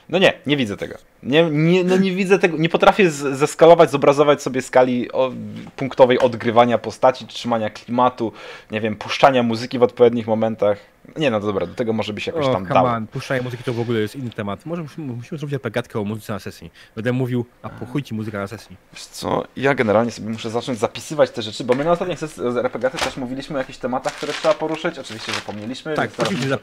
[0.09, 0.95] No nie, nie widzę tego.
[1.23, 5.31] Nie, nie, no nie widzę tego, nie potrafię zeskalować, zobrazować sobie skali o,
[5.75, 8.33] punktowej odgrywania postaci, trzymania klimatu,
[8.71, 10.77] nie wiem, puszczania muzyki w odpowiednich momentach.
[11.17, 12.89] Nie, no dobra, do tego może by się jakoś o, tam dało.
[12.89, 14.65] On, puszczanie muzyki to w ogóle jest inny temat.
[14.65, 16.71] Może musimy, musimy zrobić apegatkę o muzyce na sesji.
[16.95, 18.77] Będę mówił, a po chuj ci muzyka na sesji.
[18.93, 22.43] Wiesz co, ja generalnie sobie muszę zacząć zapisywać te rzeczy, bo my na ostatnich sesji
[22.53, 24.99] z RPGaty też mówiliśmy o jakichś tematach, które trzeba poruszyć.
[24.99, 25.93] Oczywiście zapomnieliśmy.
[25.93, 26.57] Tak, oczywiście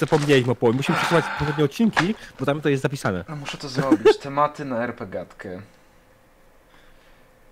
[0.00, 0.76] zapomnieliśmy o połowie.
[0.76, 3.24] Musimy przesłuchać poprzednie odcinki, bo tam to jest zapisane.
[3.28, 4.18] No muszę to zrobić.
[4.18, 5.60] Tematy na RPGatkę.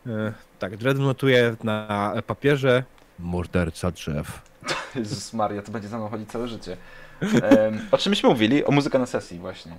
[0.07, 2.85] E, tak, Dread notuje na papierze
[3.19, 4.43] morderca drzew.
[4.97, 6.77] Jezus Maria, to będzie za mną chodzić całe życie.
[7.23, 8.65] E, o czym myśmy mówili?
[8.65, 9.73] O muzyce na sesji właśnie.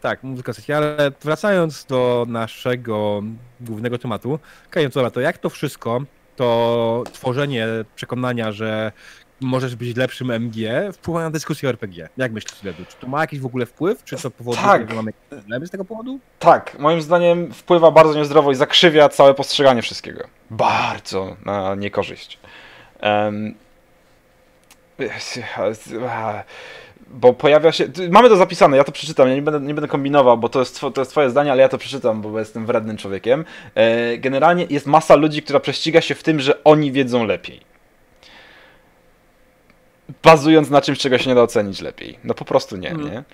[0.00, 3.22] Tak, muzyka sesji, ale wracając do naszego
[3.60, 4.38] głównego tematu,
[4.70, 6.02] Kajencola, to jak to wszystko,
[6.36, 8.92] to tworzenie przekonania, że
[9.42, 10.56] możesz być lepszym MG,
[10.92, 12.08] wpływa na dyskusję o RPG.
[12.16, 12.84] Jak myślisz, Ledu?
[12.84, 14.04] Czy to ma jakiś w ogóle wpływ?
[14.04, 14.90] Czy to powoduje, tak.
[14.90, 16.18] że mamy problemy z tego powodu?
[16.38, 20.24] Tak, moim zdaniem wpływa bardzo niezdrowo i zakrzywia całe postrzeganie wszystkiego.
[20.50, 22.38] Bardzo na niekorzyść.
[23.02, 23.54] Um,
[27.12, 27.88] bo pojawia się.
[28.10, 30.80] Mamy to zapisane, ja to przeczytam, ja nie będę, nie będę kombinował, bo to jest,
[30.80, 33.44] to jest Twoje zdanie, ale ja to przeczytam, bo jestem wrednym człowiekiem.
[33.74, 37.71] E, generalnie jest masa ludzi, która prześciga się w tym, że oni wiedzą lepiej
[40.22, 42.18] bazując na czymś, czego się nie da ocenić lepiej.
[42.24, 43.10] No po prostu nie, mm.
[43.10, 43.24] nie?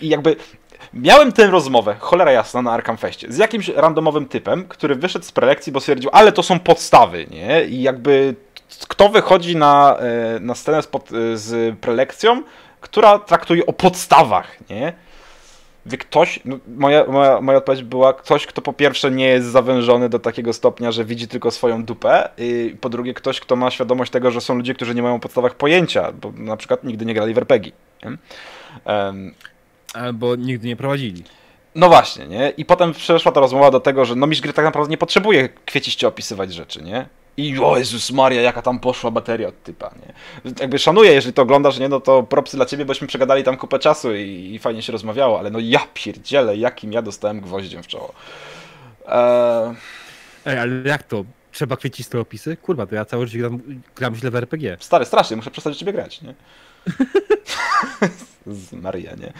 [0.00, 0.36] I jakby
[0.94, 5.32] miałem tę rozmowę, cholera jasna, na Arkham Festie, z jakimś randomowym typem, który wyszedł z
[5.32, 7.64] prelekcji, bo stwierdził, ale to są podstawy, nie?
[7.64, 8.34] I jakby
[8.88, 12.42] kto wychodzi na, e, na scenę z, pod, z prelekcją,
[12.80, 14.92] która traktuje o podstawach, nie?
[15.86, 20.08] Wie ktoś, no, moja, moja, moja odpowiedź była ktoś, kto po pierwsze nie jest zawężony
[20.08, 24.10] do takiego stopnia, że widzi tylko swoją dupę, i po drugie ktoś, kto ma świadomość
[24.10, 27.34] tego, że są ludzie, którzy nie mają podstawowych pojęcia, bo na przykład nigdy nie grali
[27.34, 27.72] w RPG.
[28.84, 29.34] Um,
[29.94, 31.24] Albo nigdy nie prowadzili.
[31.74, 32.52] No właśnie, nie?
[32.56, 35.48] I potem przeszła ta rozmowa do tego, że no mistrz gry tak naprawdę nie potrzebuje
[35.48, 37.06] kwieciście opisywać rzeczy, nie?
[37.36, 40.12] I o Jezus Maria, jaka tam poszła bateria od typa, nie?
[40.60, 41.88] Jakby szanuję, jeżeli to oglądasz, nie?
[41.88, 45.38] No to propsy dla ciebie, bośmy przegadali tam kupę czasu i, i fajnie się rozmawiało,
[45.38, 48.12] ale no ja pierdzielę, jakim ja dostałem gwoździem w czoło.
[49.08, 49.74] Eee...
[50.46, 51.24] Ej, ale jak to?
[51.52, 52.56] Trzeba kwieciste opisy?
[52.56, 53.60] Kurwa, to ja cały życie gram,
[53.96, 54.76] gram źle w RPG.
[54.80, 56.34] Stary, strasznie, muszę przestać ciebie grać, nie?
[58.46, 59.32] Z Maria, nie?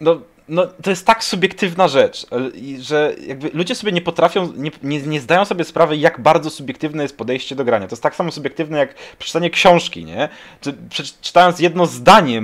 [0.00, 0.20] No,
[0.50, 2.26] no, to jest tak subiektywna rzecz,
[2.80, 7.02] że jakby ludzie sobie nie potrafią, nie, nie, nie, zdają sobie sprawy, jak bardzo subiektywne
[7.02, 7.86] jest podejście do grania.
[7.88, 10.28] To jest tak samo subiektywne jak przeczytanie książki, nie?
[10.60, 12.42] Czy, przeczytając jedno zdanie,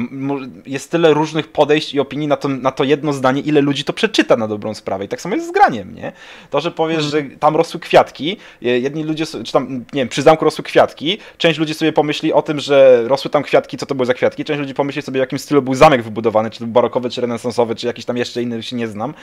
[0.67, 3.93] jest tyle różnych podejść i opinii na to, na to jedno zdanie, ile ludzi to
[3.93, 5.05] przeczyta na dobrą sprawę.
[5.05, 6.13] I tak samo jest z graniem, nie?
[6.51, 10.45] To, że powiesz, że tam rosły kwiatki, jedni ludzie, czy tam, nie wiem, przy zamku
[10.45, 14.07] rosły kwiatki, część ludzi sobie pomyśli o tym, że rosły tam kwiatki, co to były
[14.07, 17.11] za kwiatki, część ludzi pomyśli sobie, w jakim stylu był zamek wybudowany, czy był barokowy,
[17.11, 19.15] czy renesansowy, czy jakiś tam jeszcze inny, się nie znam.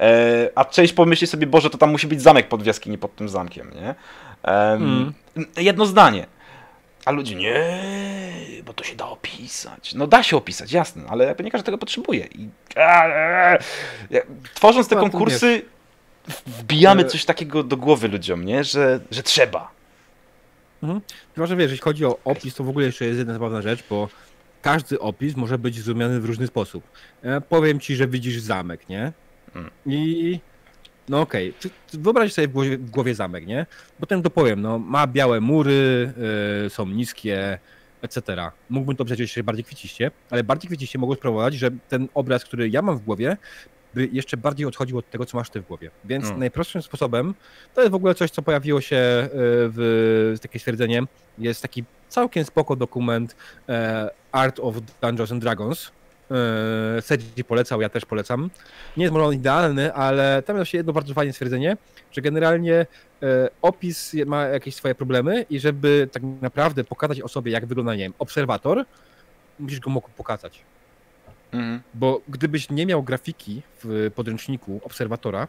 [0.00, 3.28] E, a część pomyśli sobie, Boże, to tam musi być zamek pod jaskini pod tym
[3.28, 3.94] zamkiem, nie?
[4.42, 5.14] mm.
[5.56, 6.26] Jedno zdanie.
[7.04, 7.80] A ludzie, nie,
[8.64, 9.94] bo to się da opisać.
[9.94, 12.26] No da się opisać, jasne, ale nie każdy tego potrzebuje.
[12.26, 12.48] I,
[14.54, 15.62] tworząc te konkursy,
[16.46, 18.64] wbijamy coś takiego do głowy ludziom, nie?
[18.64, 19.70] Że, że trzeba.
[20.82, 21.00] Mhm.
[21.34, 23.84] Chyba, że wiesz, jeśli chodzi o opis, to w ogóle jeszcze jest jedna zabawna rzecz,
[23.90, 24.08] bo
[24.62, 26.84] każdy opis może być zrozumiany w różny sposób.
[27.22, 29.12] Ja powiem ci, że widzisz zamek, nie?
[29.52, 29.70] Hmm.
[29.86, 30.40] I
[31.08, 31.70] no okej, okay.
[32.00, 33.66] wyobraź sobie w głowie, w głowie, zamek, nie?
[34.00, 36.12] Potem to powiem, no ma białe mury,
[36.62, 37.58] yy, są niskie,
[38.02, 38.50] etc.
[38.70, 42.68] Mógłbym to przejść jeszcze bardziej kwieciście, ale bardziej kwieciście mogło sprawować, że ten obraz, który
[42.70, 43.36] ja mam w głowie,
[43.94, 45.90] by jeszcze bardziej odchodził od tego, co masz ty w głowie.
[46.04, 46.40] Więc hmm.
[46.40, 47.34] najprostszym sposobem,
[47.74, 51.02] to jest w ogóle coś, co pojawiło się e, w takie stwierdzenie,
[51.38, 53.36] jest taki całkiem spoko dokument
[53.68, 55.92] e, Art of Dungeons and Dragons.
[56.98, 58.50] E, Sedzi polecał, ja też polecam.
[58.96, 61.76] Nie jest może on idealny, ale tam jest się jedno bardzo fajne stwierdzenie,
[62.12, 62.86] że generalnie
[63.62, 68.14] opis ma jakieś swoje problemy i żeby tak naprawdę pokazać osobie, jak wygląda, nie wiem,
[68.18, 68.84] obserwator,
[69.58, 70.62] musisz go mógł pokazać.
[71.52, 71.80] Mhm.
[71.94, 75.48] Bo gdybyś nie miał grafiki w podręczniku obserwatora,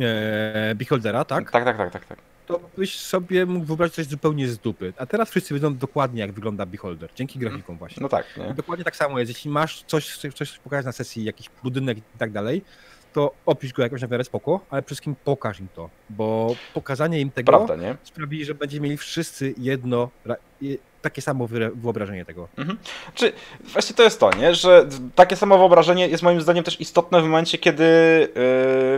[0.00, 1.50] e, beholdera, tak?
[1.50, 2.18] Tak, tak, tak, tak, tak.
[2.50, 4.92] To byś sobie mógł wyobrazić coś zupełnie z dupy.
[4.96, 7.52] A teraz wszyscy wiedzą dokładnie, jak wygląda beholder, dzięki mhm.
[7.52, 8.02] grafikom właśnie.
[8.02, 8.26] No tak.
[8.36, 8.54] Nie?
[8.54, 9.30] Dokładnie tak samo jest.
[9.30, 12.62] Jeśli masz coś, coś pokazać na sesji, jakiś budynek i tak dalej,
[13.12, 17.20] to opisz go jakoś na miarę spoko, ale przede wszystkim pokaż im to, bo pokazanie
[17.20, 17.96] im tego Prawda, nie?
[18.04, 20.10] sprawi, że będziemy mieli wszyscy jedno,
[21.02, 22.48] takie samo wyobrażenie tego.
[22.56, 22.78] Mhm.
[23.14, 23.32] Czy
[23.64, 24.54] właśnie to jest to, nie?
[24.54, 27.84] że takie samo wyobrażenie jest moim zdaniem też istotne w momencie, kiedy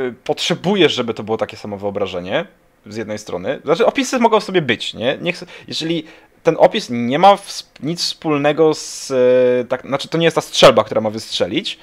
[0.07, 2.47] yy, potrzebujesz, żeby to było takie samo wyobrażenie
[2.87, 3.61] z jednej strony.
[3.65, 5.19] Znaczy opisy mogą sobie być, nie?
[5.21, 6.05] Niech, jeżeli
[6.43, 7.39] ten opis nie ma
[7.83, 11.79] nic wspólnego z, yy, tak, znaczy to nie jest ta strzelba, która ma wystrzelić,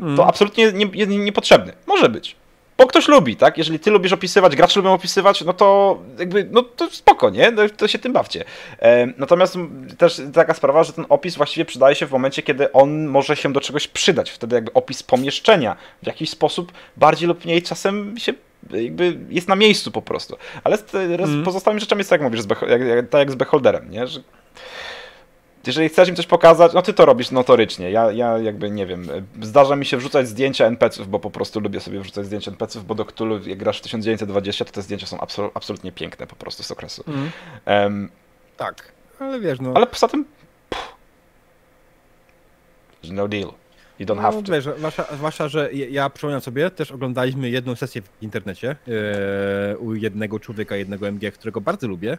[0.00, 1.72] yy, to absolutnie nie, nie, niepotrzebny.
[1.86, 2.36] Może być
[2.82, 3.58] bo ktoś lubi, tak?
[3.58, 7.50] Jeżeli ty lubisz opisywać, gracze lubią opisywać, no to jakby, no to spoko, nie?
[7.50, 8.44] No, to się tym bawcie.
[8.78, 9.58] E, natomiast
[9.98, 13.52] też taka sprawa, że ten opis właściwie przydaje się w momencie, kiedy on może się
[13.52, 14.30] do czegoś przydać.
[14.30, 18.32] Wtedy jakby opis pomieszczenia w jakiś sposób bardziej lub mniej czasem się
[18.70, 20.36] jakby jest na miejscu po prostu.
[20.64, 21.44] Ale z mm.
[21.44, 24.06] pozostałymi rzeczami jest tak jak mówisz, jak, jak, tak jak z Beholderem, nie?
[24.06, 24.20] Że
[25.66, 27.90] jeżeli chcesz im coś pokazać, no ty to robisz notorycznie.
[27.90, 29.08] Ja, ja jakby nie wiem.
[29.42, 32.94] Zdarza mi się wrzucać zdjęcia NPC-ów, bo po prostu lubię sobie wrzucać zdjęcia NPC-ów, bo
[32.94, 36.62] do Cthulhu, jak grasz w 1920, to te zdjęcia są absol absolutnie piękne po prostu
[36.62, 37.04] z okresu.
[37.06, 37.30] Mm.
[37.66, 38.10] Um,
[38.56, 39.72] tak, ale wiesz, no.
[39.74, 40.24] Ale poza tym.
[40.70, 40.94] Pff,
[43.10, 43.52] no deal.
[43.98, 44.52] You don't no, have to.
[44.52, 49.94] Wiesz, zwłaszcza, zwłaszcza, że ja przypominam sobie, też oglądaliśmy jedną sesję w internecie yy, u
[49.94, 52.18] jednego człowieka, jednego MG, którego bardzo lubię,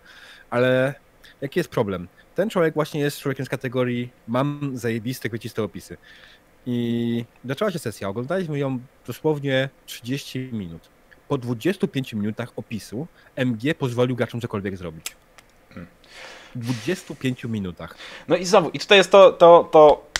[0.49, 0.93] ale
[1.41, 2.07] jaki jest problem?
[2.35, 5.97] ten człowiek właśnie jest człowiekiem z kategorii mam zajebiste, kwieciste opisy.
[6.65, 10.89] I zaczęła się sesja, oglądaliśmy ją dosłownie 30 minut.
[11.27, 15.05] Po 25 minutach opisu MG pozwolił graczom cokolwiek zrobić.
[16.55, 17.95] W 25 minutach.
[18.27, 20.12] No i znowu, i tutaj jest to, to, to...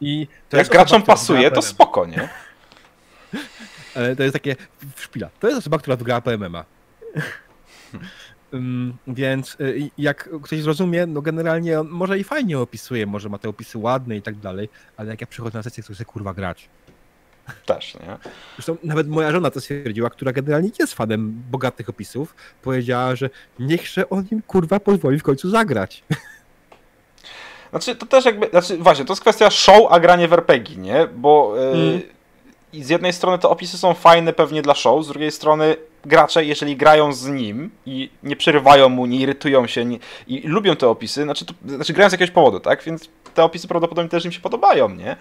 [0.00, 2.28] I to jak graczom pasuje, to spoko, nie?
[3.94, 4.56] Ale to jest takie
[4.96, 5.28] szpila.
[5.40, 6.64] To jest osoba, która wygrała po MMA.
[9.06, 13.48] Więc y, jak ktoś zrozumie, no generalnie on może i fajnie opisuje, może ma te
[13.48, 16.68] opisy ładne i tak dalej, ale jak ja przychodzę na sesję, to chcę kurwa grać.
[17.66, 18.16] Też, nie?
[18.54, 24.10] Zresztą nawet moja żona to stwierdziła, która generalnie jest fanem bogatych opisów, powiedziała, że niechże
[24.10, 26.04] on im kurwa pozwoli w końcu zagrać.
[27.76, 31.06] Znaczy, to też jakby, znaczy właśnie, to jest kwestia show, a granie w RPG, nie?
[31.14, 31.62] Bo yy,
[32.74, 32.84] Mm.
[32.84, 36.76] z jednej strony te opisy są fajne pewnie dla show, z drugiej strony gracze, jeżeli
[36.76, 41.22] grają z nim i nie przerywają mu, nie irytują się nie, i lubią te opisy,
[41.22, 42.82] znaczy, to, znaczy grają z jakiegoś powodu, tak?
[42.82, 45.16] Więc te opisy prawdopodobnie też im się podobają, nie?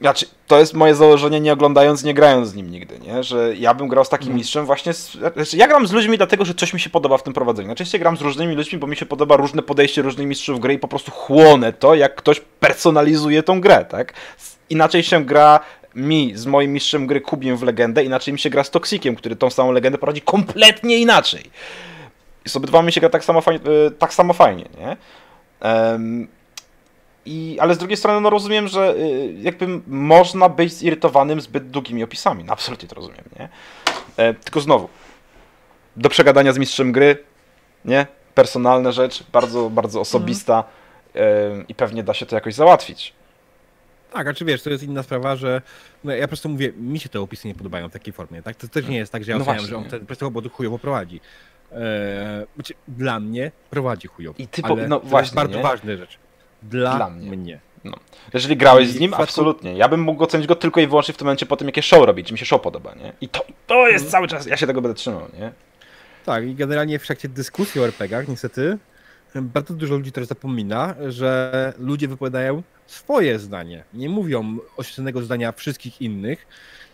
[0.00, 3.22] Znaczy, to jest moje założenie, nie oglądając, nie grając z nim nigdy, nie?
[3.24, 4.38] Że ja bym grał z takim Mhm.
[4.38, 4.92] mistrzem właśnie.
[4.92, 7.66] Z, znaczy, ja gram z ludźmi dlatego, że coś mi się podoba w tym prowadzeniu.
[7.66, 10.78] Najczęściej gram z różnymi ludźmi, bo mi się podoba różne podejście różnych mistrzów gry i
[10.78, 14.12] po prostu chłonę to, jak ktoś personalizuje tą grę, tak?
[14.70, 15.60] Inaczej się gra
[15.94, 19.36] mi z moim mistrzem gry Kubiem w legendę, inaczej mi się gra z Toxikiem, który
[19.36, 21.42] tą samą legendę prowadzi kompletnie inaczej.
[22.46, 24.96] I z obydwoma mi się gra tak samo fajnie, y, tak samo fajnie nie?
[25.60, 26.28] Em,
[27.26, 32.02] i, ale z drugiej strony no rozumiem, że y, jakby można być zirytowanym zbyt długimi
[32.04, 32.44] opisami.
[32.44, 33.48] No, absolutnie to rozumiem, nie?
[34.16, 34.88] E, tylko znowu,
[35.96, 37.24] do przegadania z mistrzem gry,
[37.84, 38.06] nie?
[38.34, 40.64] Personalna rzecz, bardzo, bardzo osobista
[41.14, 43.12] em, i pewnie da się to jakoś załatwić.
[44.12, 45.62] Tak, a czy wiesz, to jest inna sprawa, że
[46.04, 48.56] no, ja po prostu mówię, mi się te opisy nie podobają w takiej formie, tak?
[48.56, 49.70] To też nie jest tak, że ja No oceniam, właśnie.
[49.70, 51.20] że on ten prostu bo chujowo prowadzi.
[51.72, 51.78] Eee,
[52.54, 54.34] znaczy, dla mnie prowadzi chujowo.
[54.38, 55.62] I ty po- no to właśnie, jest bardzo nie?
[55.62, 56.18] ważna rzecz.
[56.62, 57.36] Dla, Dla mnie.
[57.36, 57.60] mnie.
[58.34, 59.76] Jeżeli grałeś I z nim, absolutnie.
[59.76, 62.06] Ja bym mógł ocenić go tylko i wyłącznie w tym momencie po tym, jakie show
[62.06, 63.12] robi, czy mi się show podoba, nie?
[63.20, 64.10] I to, to jest Mhm.
[64.12, 65.52] cały czas, ja się tego będę trzymał, nie?
[66.24, 68.78] Tak, i generalnie w trakcie dyskusji o RPGach, niestety,
[69.34, 73.84] bardzo dużo ludzi też zapomina, że ludzie wypowiadają swoje zdanie.
[73.94, 76.46] Nie mówią oświeconego zdania wszystkich innych,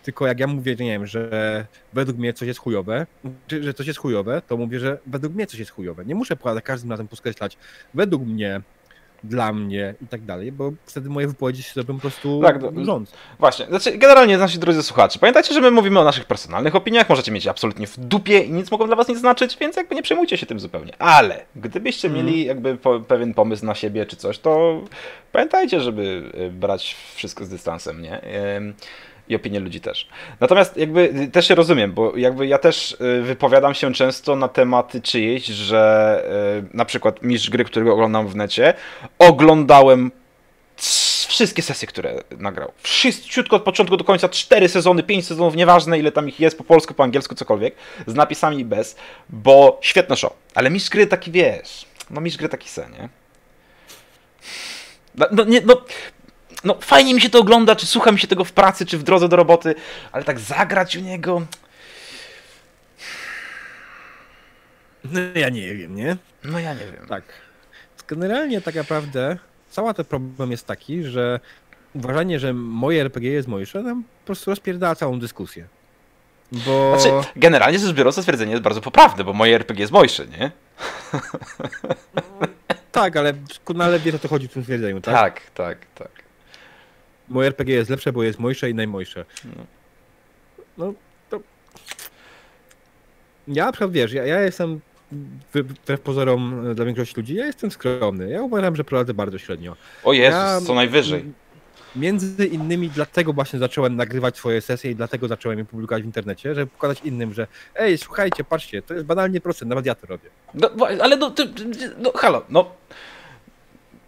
[0.02, 3.06] tylko jak ja mówię, że nie wiem, że według mnie coś jest chujowe,
[3.46, 6.04] czy że coś jest chujowe, to mówię, że według mnie coś jest chujowe.
[6.04, 7.56] Nie muszę za każdym razem podkreślać
[7.94, 8.60] według mnie,
[9.28, 13.12] dla mnie i tak dalej, bo wtedy moje wypowiedzi się robią po prostu Tak, rząd.
[13.38, 17.32] Właśnie, znaczy generalnie nasi drodzy słuchacze, pamiętajcie, że my mówimy o naszych personalnych opiniach, możecie
[17.32, 20.36] mieć absolutnie w dupie i nic mogą dla was nie znaczyć, więc jakby nie przejmujcie
[20.36, 20.92] się tym zupełnie.
[20.98, 22.26] Ale gdybyście Mhm.
[22.26, 24.80] mieli jakby po, pewien pomysł na siebie czy coś, to
[25.32, 28.20] pamiętajcie, żeby y, brać wszystko z dystansem, nie?
[28.56, 28.74] Ym,
[29.28, 30.08] I opinie ludzi też.
[30.40, 35.00] Natomiast jakby też się rozumiem, bo jakby ja też y, wypowiadam się często na tematy
[35.00, 36.22] czyjeś, że
[36.64, 38.74] y, na przykład mistrz gry, którego oglądam w necie,
[39.18, 40.10] oglądałem
[41.28, 42.72] wszystkie sesje, które nagrał.
[42.82, 46.64] Wszystko od początku do końca, cztery sezony, pięć sezonów, nieważne ile tam ich jest, po
[46.64, 47.74] polsku, po angielsku, cokolwiek,
[48.06, 48.96] z napisami i bez,
[49.28, 50.32] bo świetne show.
[50.54, 53.08] Ale mistrz gry taki, wiesz, no mistrz gry taki se, nie?
[55.14, 55.84] No, no, nie, no,
[56.64, 59.02] no fajnie mi się to ogląda, czy słucha mi się tego w pracy, czy w
[59.02, 59.74] drodze do roboty,
[60.12, 61.42] ale tak zagrać u niego...
[65.04, 66.16] No ja nie wiem, nie?
[66.44, 67.06] No ja nie wiem.
[67.08, 67.24] Tak.
[68.08, 69.38] Generalnie tak naprawdę
[69.70, 71.40] cały ten problem jest taki, że
[71.94, 75.66] uważanie, że moje RPG jest mojsze, nam po prostu rozpierdala całą dyskusję.
[76.52, 76.98] Bo...
[76.98, 80.50] Znaczy, generalnie rzecz biorąc, to stwierdzenie jest bardzo poprawne, bo moje RPG jest mojsze, nie?
[82.92, 85.14] Tak, ale doskonale wiesz o co chodzi w tym stwierdzeniu, tak?
[85.14, 85.78] tak, tak.
[85.94, 86.25] tak.
[87.28, 89.24] Moje RPG jest lepsze, bo jest mojsze i najmojsze.
[89.44, 89.66] No.
[90.78, 90.94] No,
[91.30, 91.40] to...
[93.48, 94.80] Ja przykład, wiesz, ja, ja jestem
[95.54, 98.30] wbrew pozorom dla większości ludzi, ja jestem skromny.
[98.30, 99.76] Ja uważam, że prowadzę bardzo średnio.
[100.04, 101.24] O Jezus, Ja- co najwyżej.
[101.96, 106.54] Między innymi dlatego właśnie zacząłem nagrywać swoje sesje i dlatego zacząłem je publikować w internecie,
[106.54, 110.28] żeby pokazać innym, że ej, słuchajcie, patrzcie, to jest banalnie proste, nawet ja to robię.
[110.54, 110.70] No,
[111.02, 111.48] ale no, ty,
[111.98, 112.70] no, halo, no,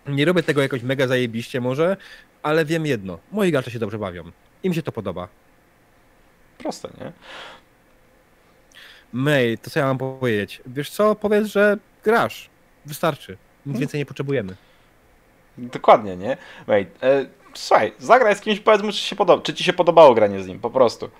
[0.09, 1.97] Nie robię tego jakoś mega zajebiście może,
[2.43, 4.25] ale wiem jedno, moi gracze się dobrze bawią.
[4.63, 5.29] Im się to podoba.
[6.59, 7.13] proste, nie?
[9.13, 10.63] May, to co ja mam powiedzieć?
[10.67, 12.51] Wiesz co, powiedz, że grasz.
[12.87, 13.37] Wystarczy.
[13.67, 14.57] Nic więcej nie potrzebujemy.
[15.59, 16.37] Dokładnie, nie?
[16.67, 20.15] Wait, e, słuchaj, zagraj z kimś, powiedz mu, czy, się podoba, czy ci się podobało
[20.15, 21.11] granie z nim, po prostu.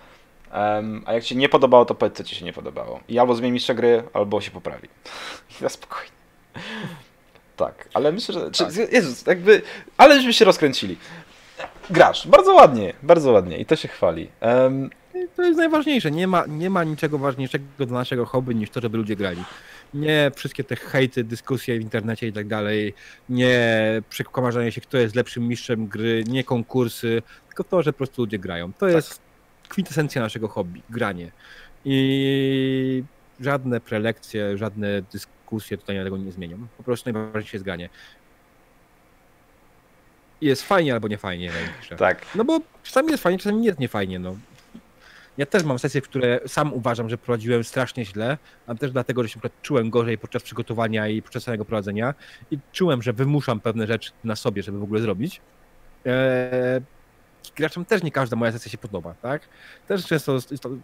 [0.53, 3.01] Em, a jak ci nie podobało, to powiedz, co ci się nie podobało.
[3.09, 4.89] I albo zmieni mistrza gry, albo się poprawi.
[5.61, 6.11] I na spokojnie.
[7.59, 8.51] Tak, ale myślę, że...
[8.51, 8.93] Czy, Tak.
[8.93, 9.63] Jezus, jakby...
[9.97, 10.97] Ale żeśmy się rozkręcili.
[11.91, 14.29] Grasz, bardzo ładnie, bardzo ładnie i to się chwali.
[15.15, 16.11] I to jest najważniejsze.
[16.11, 19.45] Nie ma, nie ma niczego ważniejszego dla naszego hobby niż to, żeby ludzie grali.
[19.95, 22.95] Nie wszystkie te hejty, dyskusje w internecie i tak dalej,
[23.29, 23.63] nie
[24.11, 28.39] przekomarzanie się, kto jest lepszym mistrzem gry, nie konkursy, tylko to, że po prostu ludzie
[28.39, 28.73] grają.
[28.73, 29.21] To jest
[29.69, 31.31] kwintesencja naszego hobby, granie.
[31.85, 33.05] I
[33.41, 35.38] żadne prelekcje, żadne dyskusje
[35.79, 36.67] tutaj tego nie zmienią.
[36.77, 37.89] Po prostu najważniejsze jest granie.
[40.41, 44.37] Jest fajnie albo nie fajnie, tak, No bo czasami jest fajnie, czasami jest niefajnie, no.
[45.39, 49.23] Ja też mam sesje, w które sam uważam, że prowadziłem strasznie źle, a też dlatego,
[49.23, 52.15] że się czułem gorzej podczas przygotowania i podczas samego prowadzenia
[52.51, 55.41] i czułem, że wymuszam pewne rzeczy na sobie, żeby w ogóle zrobić.
[56.05, 56.81] Eee,
[57.57, 59.49] graczom też nie każda moja sesja się podoba, tak?
[59.89, 60.39] Też często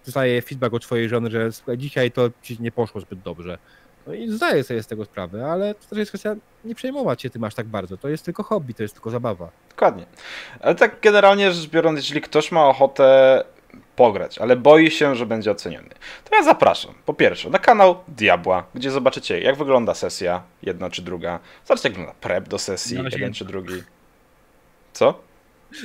[0.07, 3.59] dostaję feedback od twojej żony, że dzisiaj to ci nie poszło zbyt dobrze.
[4.07, 6.35] No i zdaję sobie z tego sprawę, ale to też jest kwestia
[6.65, 7.97] nie przejmować się tym aż tak bardzo.
[7.97, 9.51] To jest tylko hobby, to jest tylko zabawa.
[9.71, 10.07] Dokładnie.
[10.61, 13.45] Ale tak generalnie rzecz biorąc, jeżeli ktoś ma ochotę
[13.97, 15.89] pograć, ale boi się, że będzie oceniony,
[16.31, 16.95] to ja zapraszam.
[17.07, 21.39] Po pierwsze, na kanał Diabła, gdzie zobaczycie, jak wygląda sesja, jedna czy druga.
[21.65, 23.35] Zobaczcie, jak wygląda prep do sesji, jeden jedna.
[23.35, 23.83] czy drugi.
[24.93, 25.19] Co?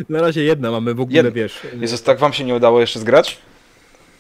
[0.10, 1.32] Na razie jedna mamy w ogóle, Jedna.
[1.32, 1.60] wiesz.
[1.82, 3.38] Jezus, tak wam się nie udało jeszcze zgrać?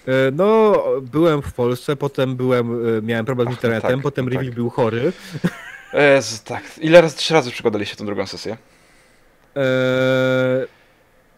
[0.07, 4.25] E, No, byłem w Polsce, potem byłem, e, miałem problem z Ach, internetem, tak, potem
[4.25, 4.55] no Rivik tak.
[4.55, 5.11] był chory.
[5.93, 6.63] Jezu, tak.
[6.77, 8.57] Ile razy, trzy razy przekładaliście tą drugą sesję?
[9.55, 9.63] Eee,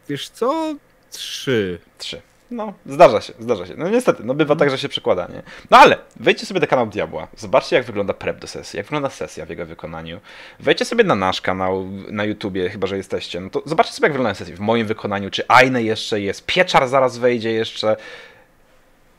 [0.10, 0.76] wiesz co?
[1.12, 1.80] Trzy.
[1.98, 2.22] Trzy.
[2.52, 3.74] No, zdarza się, zdarza się.
[3.78, 5.42] No niestety, no bywa tak, że się przekłada, nie?
[5.70, 9.10] No ale, wejdźcie sobie na kanał Diabła, zobaczcie jak wygląda prep do sesji, jak wygląda
[9.10, 10.20] sesja w jego wykonaniu.
[10.60, 14.14] Wejdźcie sobie na nasz kanał na YouTubie, chyba że jesteście, no to zobaczcie sobie jak
[14.14, 17.96] wygląda sesja w moim wykonaniu, czy Aine jeszcze jest, Pieczar zaraz wejdzie jeszcze.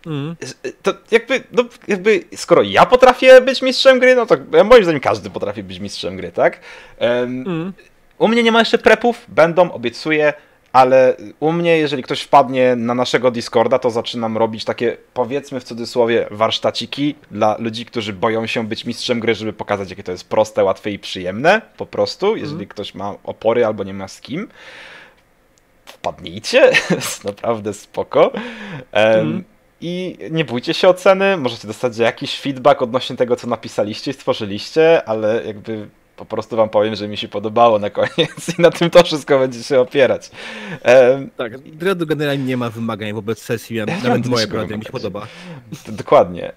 [0.06, 0.36] Mm.
[0.82, 5.00] To jakby, no jakby, skoro ja potrafię być mistrzem gry, no to ja moim zdaniem
[5.00, 6.60] każdy potrafi być mistrzem gry, tak?
[6.98, 7.72] Em, Mm.
[8.18, 10.32] u mnie nie ma jeszcze prepów, będą, obiecuję,
[10.72, 15.64] ale u mnie, jeżeli ktoś wpadnie na naszego Discorda, to zaczynam robić takie, powiedzmy w
[15.64, 20.28] cudzysłowie, warsztaciki dla ludzi, którzy boją się być mistrzem gry, żeby pokazać, jakie to jest
[20.28, 24.48] proste, łatwe i przyjemne, po prostu, jeżeli ktoś ma opory albo nie ma z kim.
[25.84, 28.32] Wpadnijcie, jest naprawdę spoko.
[28.92, 29.44] Mhm.
[29.82, 35.04] I nie bójcie się oceny, możecie dostać jakiś feedback odnośnie tego, co napisaliście i stworzyliście,
[35.08, 38.90] ale jakby po prostu wam powiem, że mi się podobało na koniec i na tym
[38.90, 40.30] to wszystko będzie się opierać.
[41.36, 45.26] Tak, Dreadu generalnie nie ma wymagań wobec sesji, ja, nawet moje prawda mi się podoba.
[45.88, 46.52] dokładnie.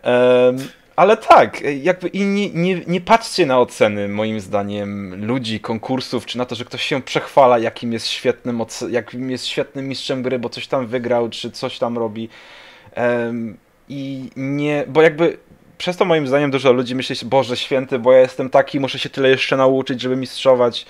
[0.96, 6.38] Ale tak, jakby i nie, nie, nie patrzcie na oceny, moim zdaniem, ludzi, konkursów, czy
[6.38, 10.50] na to, że ktoś się przechwala, jakim jest świetnym, jakim jest świetnym mistrzem gry, bo
[10.50, 12.30] coś tam wygrał, czy coś tam robi.
[13.90, 15.38] I nie, bo jakby
[15.78, 19.10] przez to moim zdaniem dużo ludzi myśli, Boże święty, bo ja jestem taki, muszę się
[19.10, 20.86] tyle jeszcze nauczyć, żeby mistrzować.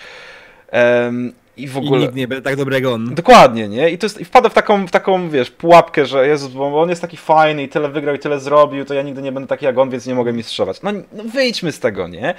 [0.71, 2.01] Em, I w I ogóle.
[2.01, 3.15] nikt nie będzie tak dobrego on.
[3.15, 3.89] Dokładnie, nie?
[3.89, 6.89] I to jest, i wpada w taką, w taką, wiesz, pułapkę, że Jezus, bo on
[6.89, 9.65] jest taki fajny i tyle wygrał i tyle zrobił, to ja nigdy nie będę taki
[9.65, 10.81] jak on, więc nie mogę mistrzować.
[10.81, 12.33] No, no wyjdźmy z tego, nie?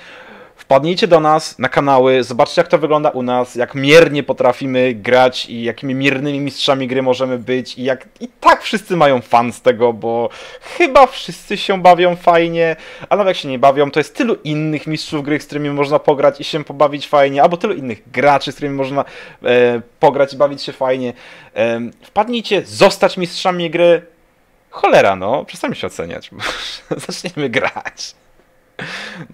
[0.66, 5.46] Wpadnijcie do nas na kanały, zobaczcie jak to wygląda u nas, jak miernie potrafimy grać
[5.46, 9.62] i jakimi miernymi mistrzami gry możemy być i jak i tak wszyscy mają fan z
[9.62, 10.28] tego, bo
[10.60, 12.76] chyba wszyscy się bawią fajnie,
[13.08, 15.98] a nawet jak się nie bawią, to jest tylu innych mistrzów gry, z którymi można
[15.98, 19.04] pograć i się pobawić fajnie, albo tylu innych graczy, z którymi można
[19.44, 21.12] e, pograć i bawić się fajnie.
[21.56, 24.06] E, wpadnijcie, zostać mistrzami gry.
[24.70, 26.30] Cholera, no, przestańmy się oceniać.
[27.08, 28.14] Zaczniemy grać.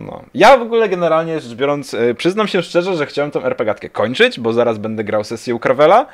[0.01, 0.24] No.
[0.34, 4.40] Ja w ogóle generalnie rzecz biorąc, e, przyznam się szczerze, że chciałem tą RPGatkę kończyć,
[4.40, 6.07] bo zaraz będę grał sesję u Krawela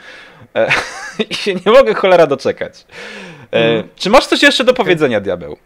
[0.54, 0.68] e,
[1.30, 2.86] i się nie mogę cholera doczekać.
[3.52, 3.88] E, Mhm.
[3.96, 5.56] Czy masz coś jeszcze do powiedzenia, diabeł?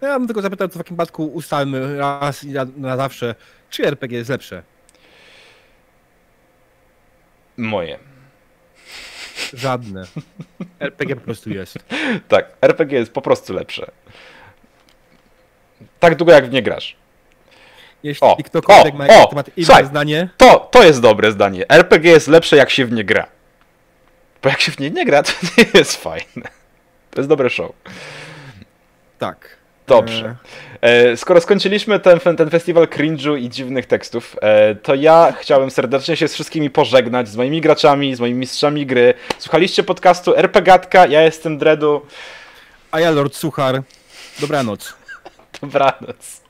[0.00, 3.34] No Ja bym tylko zapytał, to w takim przypadku ustalmy raz i na, na zawsze,
[3.70, 4.62] czy RPG jest lepsze?
[7.56, 7.98] Moje.
[9.54, 10.04] Żadne.
[10.80, 11.78] RPG po prostu jest.
[12.28, 13.90] Tak, RPG jest po prostu lepsze.
[16.00, 16.96] Tak długo jak w nie grasz.
[18.02, 19.86] Jeśli O, ktokolwiek o, ma o, temat inne słuchaj.
[19.86, 21.68] zdanie, To, to jest dobre zdanie.
[21.68, 23.26] RPG jest lepsze jak się w nie gra.
[24.42, 26.48] Bo jak się w nie nie gra, to nie jest fajne.
[27.10, 27.72] To jest dobre show.
[29.18, 29.62] tak.
[29.86, 30.36] Dobrze.
[30.80, 36.16] E, skoro skończyliśmy ten, ten festiwal cringe'u i dziwnych tekstów, e, to ja chciałem serdecznie
[36.16, 39.14] się z wszystkimi pożegnać, z moimi graczami, z moimi mistrzami gry.
[39.38, 42.06] Słuchaliście podcastu RPGatka, ja jestem Dredu.
[42.90, 43.82] A ja Lord Suchar.
[44.40, 44.94] Dobranoc.
[45.62, 46.41] Dobranoc.